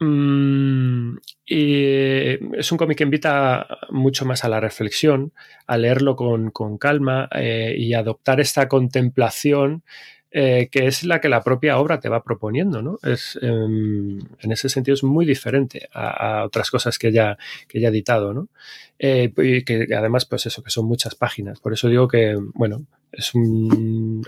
[0.00, 5.32] Mmm, y es un cómic que invita mucho más a la reflexión,
[5.66, 9.84] a leerlo con, con calma eh, y adoptar esta contemplación
[10.30, 12.98] eh, que es la que la propia obra te va proponiendo, ¿no?
[13.02, 17.88] Es, eh, en ese sentido es muy diferente a, otras cosas que ya, que ya
[17.88, 18.48] editado, ¿no?
[18.98, 21.60] Eh, y que además, pues eso, que son muchas páginas.
[21.60, 23.32] Por eso digo que, bueno, es,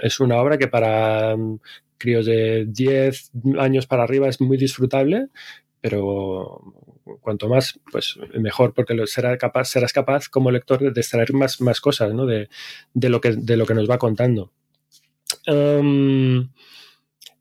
[0.03, 1.37] es una obra que para
[1.99, 5.29] críos de 10 años para arriba es muy disfrutable,
[5.81, 6.63] pero
[7.21, 11.61] cuanto más, pues mejor, porque lo, será capaz, serás capaz como lector de extraer más,
[11.61, 12.27] más cosas ¿no?
[12.27, 12.49] de,
[12.95, 14.53] de, lo que, de lo que nos va contando.
[15.47, 16.51] Um,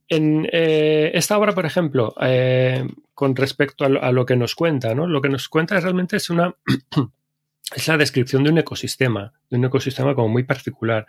[0.10, 5.08] en eh, esta obra, por ejemplo, eh, con respecto a lo, que nos cuenta, ¿no?
[5.08, 6.56] Lo que nos cuenta realmente es una
[7.76, 11.08] es la descripción de un ecosistema, de un ecosistema como muy particular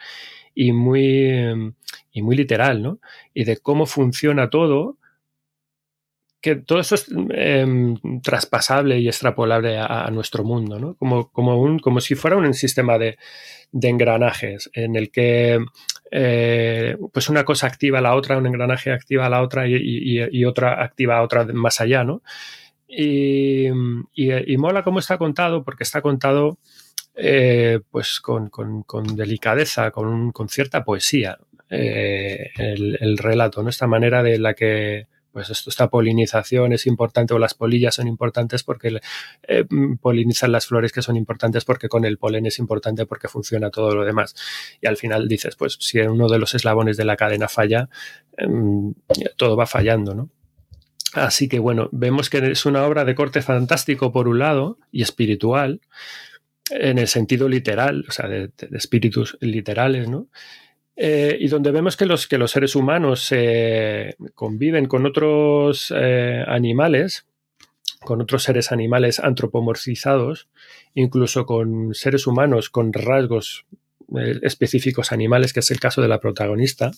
[0.55, 1.75] y muy,
[2.11, 2.99] y muy literal, ¿no?
[3.35, 4.97] Y de cómo funciona todo,
[6.41, 7.67] que todo esto es eh,
[8.23, 10.95] traspasable y extrapolable a, nuestro mundo, ¿no?
[10.95, 13.19] Como, como, un, como si fuera un sistema de,
[13.73, 15.59] de engranajes en el que
[16.11, 20.45] eh, pues una cosa activa a la otra, un engranaje activa a la otra y,
[20.45, 22.23] otra activa a otra más allá, ¿no?
[22.87, 23.67] Y,
[24.15, 26.59] y, mola cómo está contado, porque está contado
[27.15, 31.37] eh, pues con, con, con, delicadeza, con, con cierta poesía,
[31.69, 33.69] eh, el, el, relato, ¿no?
[33.69, 35.07] Esta manera de la que
[35.39, 38.99] pues esto, esta polinización es importante o las polillas son importantes porque
[39.47, 39.65] eh,
[40.01, 43.95] polinizan las flores que son importantes porque con el polen es importante porque funciona todo
[43.95, 44.35] lo demás.
[44.81, 47.89] Y al final dices, pues si uno de los eslabones de la cadena falla,
[48.37, 48.49] eh,
[49.37, 50.29] todo va fallando, ¿no?
[51.13, 55.03] Así que bueno, vemos que es una obra de corte fantástico por un lado y
[55.03, 55.83] espiritual,
[56.71, 60.27] en el sentido literal, o sea, de espíritus literales, ¿no?
[61.01, 66.45] Eh, y donde vemos que los, que los seres humanos eh, conviven con otros eh,
[66.45, 67.25] animales,
[68.01, 70.49] con otros seres animales antropomorfizados,
[70.95, 73.65] incluso con seres humanos con rasgos
[74.43, 76.91] específicos animales, que es el caso de la protagonista,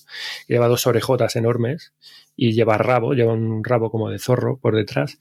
[0.46, 1.92] que lleva dos orejotas enormes
[2.36, 5.18] y lleva rabo, lleva un rabo como de zorro por detrás.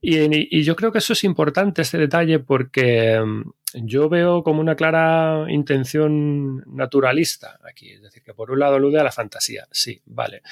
[0.00, 3.42] Y, yo creo que eso es importante, este detalle, porque mm,
[3.84, 7.90] yo veo como una clara intención naturalista aquí.
[7.90, 10.42] Es decir, que por un lado alude a la fantasía, sí, vale.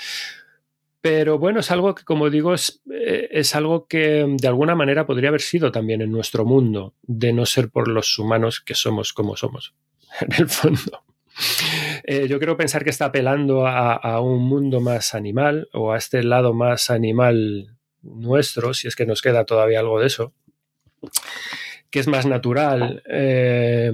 [1.01, 5.07] Pero bueno, es algo que, como digo, es, eh, es, algo que de alguna manera
[5.07, 9.13] podría haber sido también en nuestro mundo, de no ser por los humanos que somos
[9.13, 9.75] como somos,
[10.21, 11.05] en el fondo.
[12.05, 16.23] Eh, yo creo pensar que está apelando a, un mundo más animal o a este
[16.23, 17.76] lado más animal
[18.15, 20.33] nuestro, si es que nos queda todavía algo de eso
[21.91, 23.93] que es más natural, eh,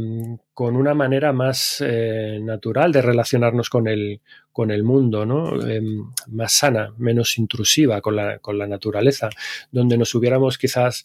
[0.55, 5.65] con una manera más eh, natural de relacionarnos con el, con el mundo, ¿no?
[5.65, 5.83] Eh,
[6.29, 9.29] más sana, menos intrusiva con la, con la naturaleza,
[9.71, 11.05] donde nos hubiéramos quizás,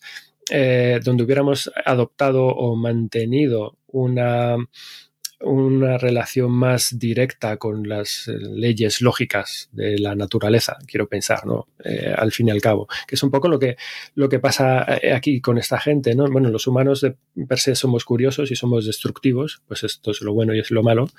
[0.50, 4.56] donde hubiéramos adoptado o mantenido una
[5.42, 11.68] una relación más directa con las eh, leyes lógicas de la naturaleza, quiero pensar, ¿no?
[11.84, 13.78] Eh, al fin y al cabo, que es un poco lo que,
[14.16, 16.28] lo que pasa eh, aquí con esta gente, ¿no?
[16.28, 17.16] Bueno, los humanos de
[17.48, 20.82] per se somos curiosos y somos destructivos, pues esto es lo bueno y es lo
[20.82, 21.10] malo.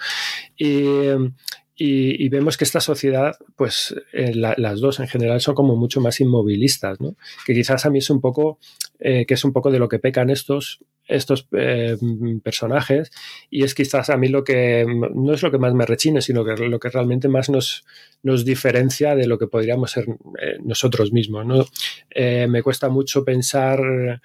[1.78, 5.76] Y, y, vemos que esta sociedad, pues eh, la, las dos en general son como
[5.76, 7.16] mucho más inmovilistas, ¿no?
[7.46, 8.58] Que quizás a mí es un poco,
[8.98, 11.96] eh, que es un poco de lo que pecan estos, estos eh,
[12.42, 13.10] personajes
[13.50, 16.44] y es quizás a mí lo que no es lo que más me rechine, sino
[16.44, 17.84] que lo que realmente más nos,
[18.22, 20.04] nos diferencia de lo que podríamos ser
[20.40, 21.64] eh, nosotros mismos, ¿no?
[22.10, 24.20] Eh, me cuesta mucho pensar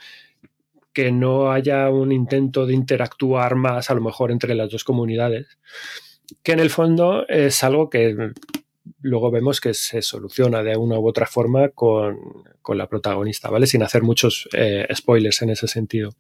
[0.92, 5.48] que no haya un intento de interactuar más a lo mejor entre las dos comunidades
[6.42, 8.34] que en el fondo es algo que
[9.02, 12.18] luego vemos que se soluciona de una u otra forma con,
[12.62, 13.68] con la protagonista, ¿vale?
[13.68, 16.16] Sin hacer muchos eh, spoilers en ese sentido.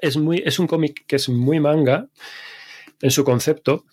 [0.00, 2.08] Es, muy, es un cómic que es muy manga
[3.00, 3.84] en su concepto,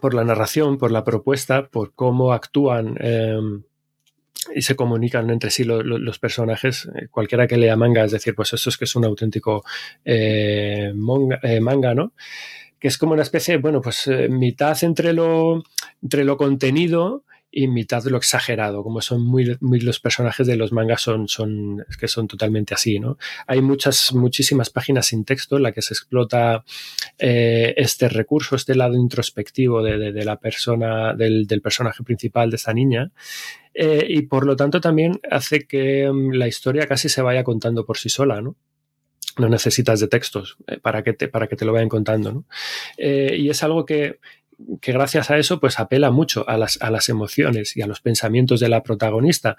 [0.00, 3.38] por la narración, por la propuesta, por cómo actúan eh,
[4.54, 6.88] y se comunican entre sí lo, lo, los personajes.
[7.10, 9.64] Cualquiera que lea manga, es decir, pues eso es que es un auténtico
[10.04, 12.12] eh, manga, manga, ¿no?
[12.84, 15.62] Que es como una especie, bueno, pues eh, mitad entre lo,
[16.02, 20.70] entre lo contenido y mitad lo exagerado, como son muy, muy, los personajes de los
[20.70, 23.16] mangas son, son, que son totalmente así, ¿no?
[23.46, 26.62] Hay muchas, muchísimas páginas sin texto en la que se explota
[27.16, 32.56] eh, este recurso, este lado introspectivo de, de, la persona, del, del, personaje principal de
[32.56, 33.12] esta niña,
[33.72, 37.86] eh, y por lo tanto también hace que um, la historia casi se vaya contando
[37.86, 38.56] por sí sola, ¿no?
[39.38, 42.32] No necesitas de textos eh, para, que te, para que te lo vayan contando.
[42.32, 42.44] ¿no?
[42.96, 44.20] Eh, y es algo que,
[44.80, 48.00] que, gracias a eso pues apela mucho a las, a las emociones y a los
[48.00, 49.56] pensamientos de la protagonista.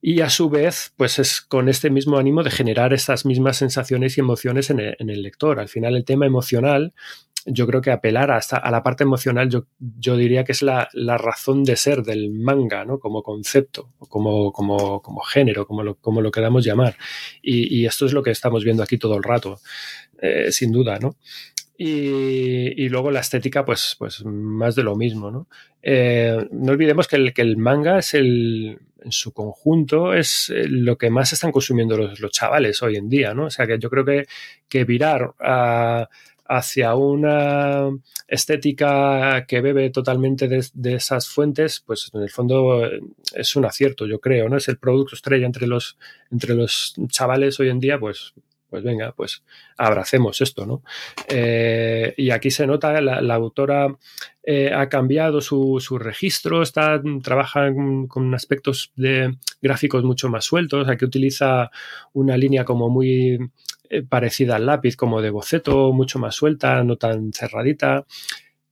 [0.00, 4.18] Y a su vez, pues es con este mismo ánimo de generar estas mismas sensaciones
[4.18, 5.58] y emociones en el, en el lector.
[5.58, 6.92] Al final, el tema emocional
[7.46, 10.88] yo creo que apelar hasta a la parte emocional, yo, yo diría que es la,
[10.92, 12.98] la, razón de ser del manga, ¿no?
[12.98, 16.96] Como concepto, como, como, como género, como lo, como lo queramos llamar.
[17.42, 19.60] Y, y, esto es lo que estamos viendo aquí todo el rato,
[20.20, 21.16] eh, sin duda, ¿no?
[21.76, 25.48] Y, y, luego la estética, pues, pues más de lo mismo, ¿no?
[25.82, 30.96] Eh, no olvidemos que el, que el manga es el, en su conjunto, es lo
[30.96, 33.46] que más están consumiendo los, los chavales hoy en día, ¿no?
[33.46, 34.24] O sea que yo creo que,
[34.68, 36.08] que virar a
[36.46, 37.90] hacia una
[38.28, 42.82] estética que bebe totalmente de, esas fuentes, pues en el fondo
[43.34, 44.56] es un acierto, yo creo, ¿no?
[44.56, 45.96] Es el producto estrella entre los,
[46.30, 48.34] entre los chavales hoy en día, pues,
[48.68, 49.42] pues venga, pues
[49.78, 50.82] abracemos esto, ¿no?
[51.28, 53.96] Eh, y aquí se nota, la, la autora
[54.46, 57.70] eh, ha cambiado su, su, registro, está, trabaja
[58.08, 61.70] con, aspectos de gráficos mucho más sueltos, aquí utiliza
[62.12, 63.48] una línea como muy eh,
[64.02, 68.06] parecida al lápiz, como de boceto, mucho más suelta, no tan cerradita.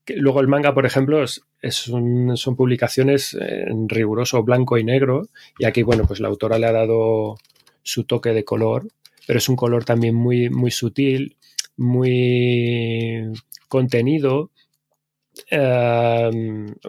[0.07, 1.43] Luego el manga, por ejemplo, es,
[1.73, 6.73] son publicaciones en riguroso blanco y negro y aquí, bueno, pues la autora le ha
[6.73, 7.37] dado
[7.83, 8.89] su toque de color,
[9.27, 11.37] pero es un color también muy, muy sutil,
[11.77, 13.33] muy
[13.69, 14.51] contenido,
[15.51, 16.31] eh,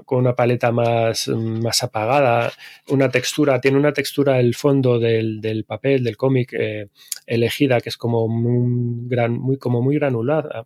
[0.05, 2.51] con una paleta más, más, apagada,
[2.89, 6.89] una textura, tiene una textura el fondo del, del papel, del cómic eh,
[7.25, 10.65] elegida, que es como muy, gran, muy, como muy granulada.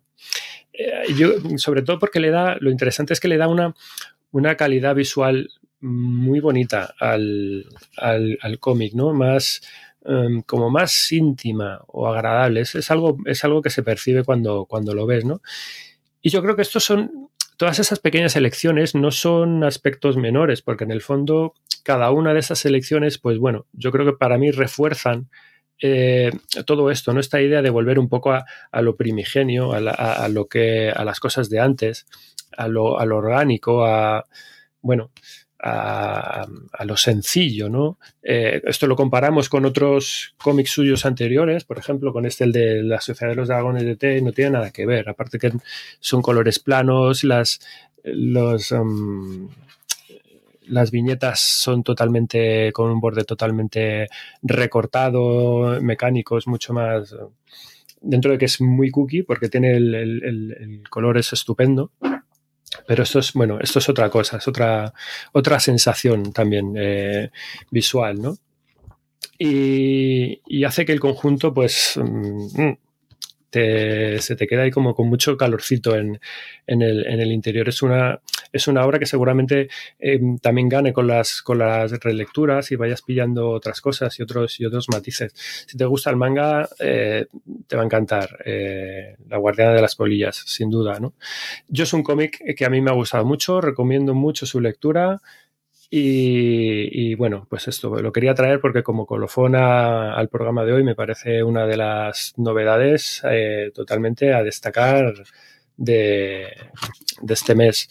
[0.72, 3.74] Eh, sobre todo porque le da, lo interesante es que le da una,
[4.32, 5.48] una calidad visual
[5.80, 7.66] muy bonita al,
[7.96, 9.12] al, al cómic, ¿no?
[9.12, 9.60] Más,
[10.04, 12.60] um, como más íntima o agradable.
[12.60, 15.40] Es, es, algo, es algo que se percibe cuando, cuando lo ves, ¿no?
[16.20, 17.27] Y yo creo que estos son
[17.58, 22.40] todas esas pequeñas elecciones no son aspectos menores, porque en el fondo cada una de
[22.40, 25.28] esas elecciones, pues bueno, yo creo que para mí refuerzan
[25.82, 26.30] eh,
[26.66, 27.20] todo esto, ¿no?
[27.20, 28.44] Esta idea de volver un poco a,
[28.80, 32.06] lo primigenio, a, lo que, a las cosas de antes,
[32.56, 34.26] a lo, a lo orgánico, a,
[34.80, 35.10] bueno,
[35.60, 36.46] a,
[36.84, 37.98] lo sencillo, ¿no?
[38.22, 42.82] Eh, esto lo comparamos con otros cómics suyos anteriores, por ejemplo, con este, el de
[42.82, 45.52] la Sociedad de los Dragones de T, no tiene nada que ver, aparte que
[46.00, 47.60] son colores planos, las,
[48.04, 49.48] los, um,
[50.66, 54.08] las viñetas son totalmente con un borde totalmente
[54.42, 57.14] recortado, mecánico, es mucho más
[58.00, 61.90] dentro de que es muy cookie porque tiene el- el- el color es estupendo.
[62.86, 64.92] Pero esto es, bueno, esto es otra cosa, es otra,
[65.32, 67.30] otra sensación también eh,
[67.70, 68.36] visual, ¿no?
[69.38, 72.72] Y, y hace que el conjunto, pues, mm,
[73.50, 76.20] te- se te queda ahí como con mucho calorcito en,
[76.66, 77.68] en el, en el interior.
[77.68, 78.20] Es una,
[78.52, 79.68] es una obra que seguramente
[79.98, 84.58] eh, también gane con las, con las relecturas y vayas pillando otras cosas y otros,
[84.60, 85.32] y otros matices.
[85.66, 87.26] Si te gusta el manga, eh,
[87.66, 90.98] te va a encantar eh, La Guardiana de las Polillas, sin duda.
[91.00, 91.14] ¿no?
[91.68, 95.20] Yo es un cómic que a mí me ha gustado mucho, recomiendo mucho su lectura.
[95.90, 100.84] Y, bueno, pues esto lo quería traer porque como colofón a- al programa de hoy
[100.84, 103.22] me parece una de las novedades
[103.74, 105.14] totalmente a destacar
[105.78, 106.48] de,
[107.26, 107.88] este mes.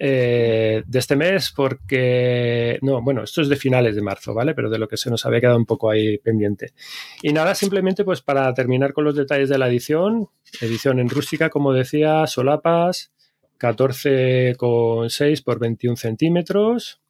[0.00, 4.54] Eh, de este mes porque, no, bueno, esto es de finales de marzo, ¿vale?
[4.54, 6.72] Pero de lo que se nos había quedado un poco ahí pendiente.
[7.20, 10.28] Y nada, simplemente pues para terminar con los detalles de la edición,
[10.60, 13.12] edición en rústica, como decía, solapas,
[13.58, 17.00] 14,6 por 21 centímetros.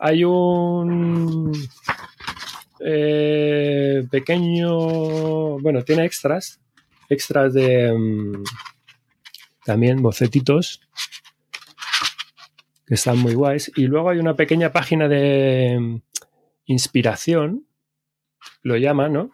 [0.00, 1.52] Hay un
[2.80, 6.60] eh, pequeño, bueno, tiene extras,
[7.08, 8.42] extras de mm,
[9.64, 10.80] también bocetitos
[12.86, 13.72] que están muy guays.
[13.76, 15.96] Y luego hay una pequeña página de mm,
[16.66, 17.66] inspiración,
[18.62, 19.30] lo llama, ¿no?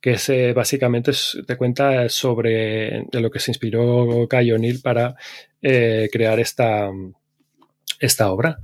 [0.00, 1.12] Que es, eh, básicamente
[1.46, 5.14] te cuenta sobre de lo que se inspiró Kai O'Neill para
[5.60, 6.90] eh, crear esta,
[7.98, 8.58] esta obra.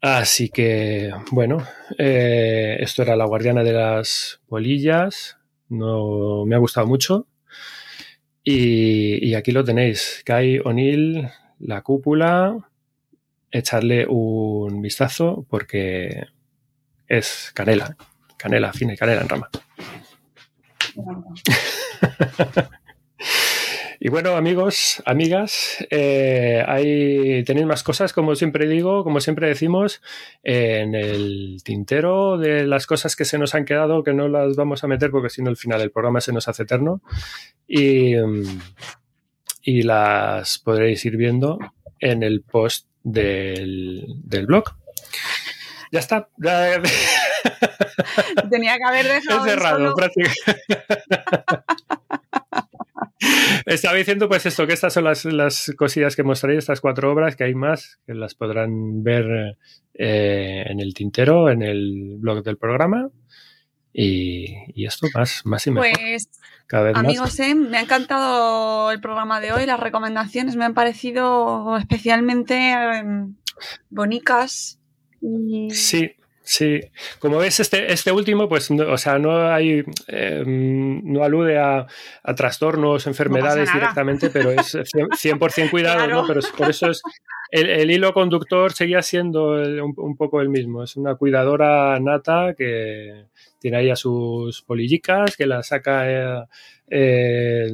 [0.00, 1.66] Así que, bueno,
[1.98, 5.38] eh, esto era La Guardiana de las Bolillas.
[5.68, 7.26] No, me ha gustado mucho.
[8.44, 10.22] Y, y aquí lo tenéis.
[10.24, 11.28] Kai O'Neill,
[11.60, 12.58] la cúpula.
[13.50, 16.26] Echarle un vistazo porque
[17.08, 17.96] es canela.
[18.36, 19.48] Canela fina y canela en rama.
[24.06, 30.02] Y bueno, amigos, amigas, eh, hay, tenéis más cosas, como siempre digo, como siempre decimos,
[30.42, 34.84] en el tintero de las cosas que se nos han quedado, que no las vamos
[34.84, 37.00] a meter porque si no al final el programa se nos hace eterno.
[37.66, 38.12] Y,
[39.62, 41.58] y las podréis ir viendo
[41.98, 44.64] en el post del, del blog.
[45.92, 46.28] Ya está.
[48.50, 50.62] Tenía que haber dejado cerrado solo- prácticamente.
[53.66, 57.12] Estaba diciendo pues esto, que estas son las, las cosillas que hemos traído, estas cuatro
[57.12, 59.56] obras, que hay más, que las podrán ver
[59.94, 63.10] eh, en el tintero, en el blog del programa.
[63.96, 65.90] Y, y esto más, más y mejor.
[66.00, 66.28] Pues
[66.66, 67.40] cada vez Amigos, más.
[67.40, 73.04] eh, me ha encantado el programa de hoy, las recomendaciones me han parecido especialmente eh,
[73.90, 74.80] bonitas.
[75.20, 75.68] Y...
[75.70, 76.10] Sí,
[76.44, 76.80] sí.
[77.18, 81.86] Como ves, este, este último, pues, no, o sea, no hay, eh, no alude a,
[82.22, 86.22] a trastornos, enfermedades directamente, pero es 100%, 100% cuidado, Claro.
[86.22, 86.26] ¿no?
[86.28, 87.02] Pero es- por eso es,
[87.50, 90.84] el, el hilo conductor seguía siendo el- un, un poco el mismo.
[90.84, 93.24] Es una cuidadora nata que
[93.58, 96.44] tiene ahí a sus polillicas, que la saca eh,
[96.90, 97.68] eh,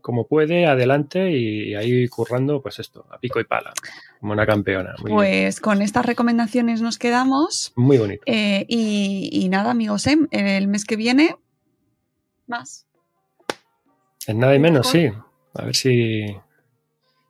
[0.00, 3.72] como puede, adelante y ahí currando, pues esto, a pico y pala,
[4.24, 4.94] como una campeona.
[5.02, 7.74] Muy, Pues con estas recomendaciones nos quedamos.
[7.76, 8.22] muy bonito.
[8.24, 11.36] Eh, y, y nada, amigos, eh, el mes que viene,
[12.46, 12.86] más.
[14.26, 15.10] En nada y menos, sí.
[15.52, 16.24] A ver si.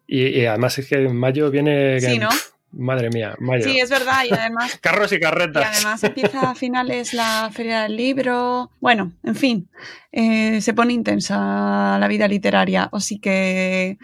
[0.06, 2.00] Y, y además es que en mayo viene.
[2.00, 2.28] Sí, ¿no?
[2.70, 3.64] Madre mía, mayo.
[3.64, 5.64] Sí, es verdad, y además Carros y Y carretas.
[5.76, 8.70] además empieza a finales la feria del libro.
[8.78, 9.68] Bueno, en fin,
[10.12, 12.88] eh, se pone intensa la vida literaria.
[12.92, 13.98] Así que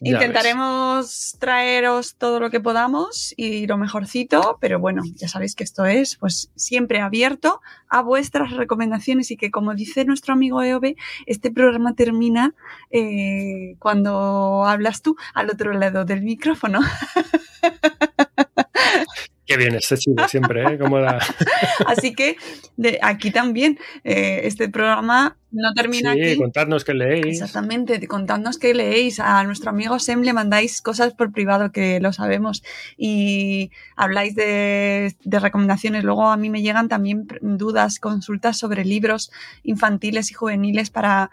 [0.00, 5.86] Intentaremos traeros todo lo que podamos y lo mejorcito, pero bueno, ya sabéis que esto
[5.86, 11.50] es pues siempre abierto a vuestras recomendaciones y que como dice nuestro amigo Eove, este
[11.50, 12.54] programa termina
[12.90, 16.80] eh, cuando hablas tú al otro lado del micrófono.
[19.46, 20.78] Qué bien este chico siempre, ¿eh?
[20.78, 21.18] Como la...
[21.86, 22.36] Así que
[22.76, 26.36] de aquí también, eh, este programa no termina Sí, aquí.
[26.36, 27.40] contadnos que leéis.
[27.40, 29.20] Exactamente, contadnos que leéis.
[29.20, 32.64] A nuestro amigo Sem le mandáis cosas por privado que lo sabemos
[32.96, 36.02] y habláis de, de recomendaciones.
[36.02, 39.30] Luego a mí me llegan también dudas, consultas sobre libros
[39.62, 41.30] infantiles y juveniles para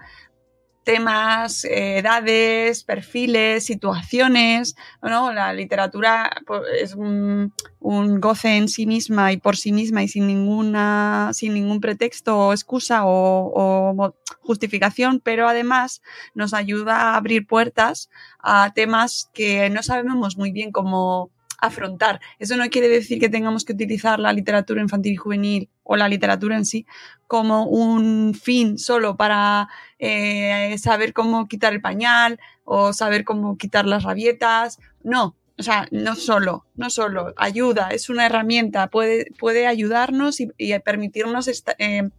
[0.83, 4.75] temas, eh, edades, perfiles, situaciones.
[5.01, 5.33] ¿no?
[5.33, 10.07] La literatura pues, es un, un goce en sí misma y por sí misma y
[10.07, 16.01] sin ninguna, sin ningún pretexto o excusa o, justificación, pero además
[16.33, 21.31] nos ayuda a abrir puertas a temas que no sabemos muy bien cómo
[21.63, 22.19] afrontar.
[22.39, 26.09] Eso no quiere decir que tengamos que utilizar la literatura infantil y juvenil o la
[26.09, 26.85] literatura en sí
[27.27, 33.85] como un fin solo para eh, saber cómo quitar el pañal o saber cómo quitar
[33.85, 34.77] las rabietas.
[35.03, 40.79] No, o sea, no solo, no solo, ayuda, es una herramienta, puede, puede ayudarnos y,
[40.79, 42.09] permitirnos eh,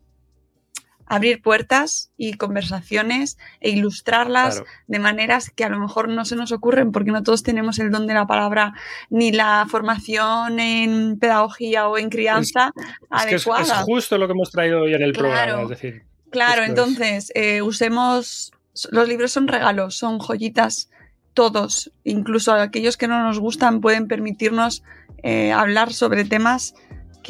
[1.06, 6.52] abrir puertas y conversaciones e ilustrarlas de maneras que a lo mejor no se nos
[6.52, 8.74] ocurren porque no todos tenemos el don de la palabra
[9.10, 12.72] ni la formación en pedagogía o en crianza
[13.10, 13.80] adecuada.
[13.80, 16.04] Es, justo lo que hemos traído hoy en el programa, es decir.
[16.30, 18.52] Claro, entonces eh, usemos,
[18.90, 20.90] los libros son regalos, son joyitas
[21.32, 24.82] todos, incluso aquellos que no nos gustan, pueden permitirnos
[25.22, 26.74] eh, hablar sobre temas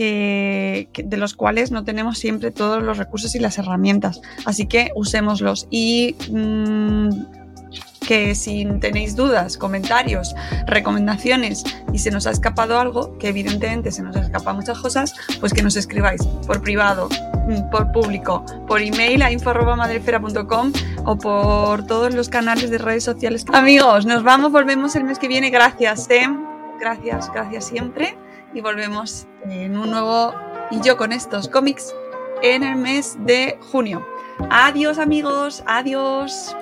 [0.02, 4.20] de los cuales no tenemos siempre todos los recursos y las herramientas.
[4.44, 7.10] Así que usémoslos y mm,
[8.06, 10.34] que si tenéis dudas, comentarios,
[10.66, 15.52] recomendaciones y se nos ha escapado algo, que evidentemente se nos escapan muchas cosas, pues
[15.52, 17.08] que nos escribáis por privado,
[17.48, 20.72] mm, por público, por email a info.madrefera.com
[21.04, 23.44] o por todos los canales de redes sociales.
[23.52, 25.50] Amigos, nos vamos, volvemos el mes que viene.
[25.50, 26.44] Gracias, Tem.
[26.78, 28.23] Gracias, gracias siempre
[28.54, 30.32] y volvemos en un nuevo
[30.70, 31.94] y yo con estos cómics
[32.42, 34.06] en el mes de junio.
[34.50, 36.56] Adiós amigos, adiós.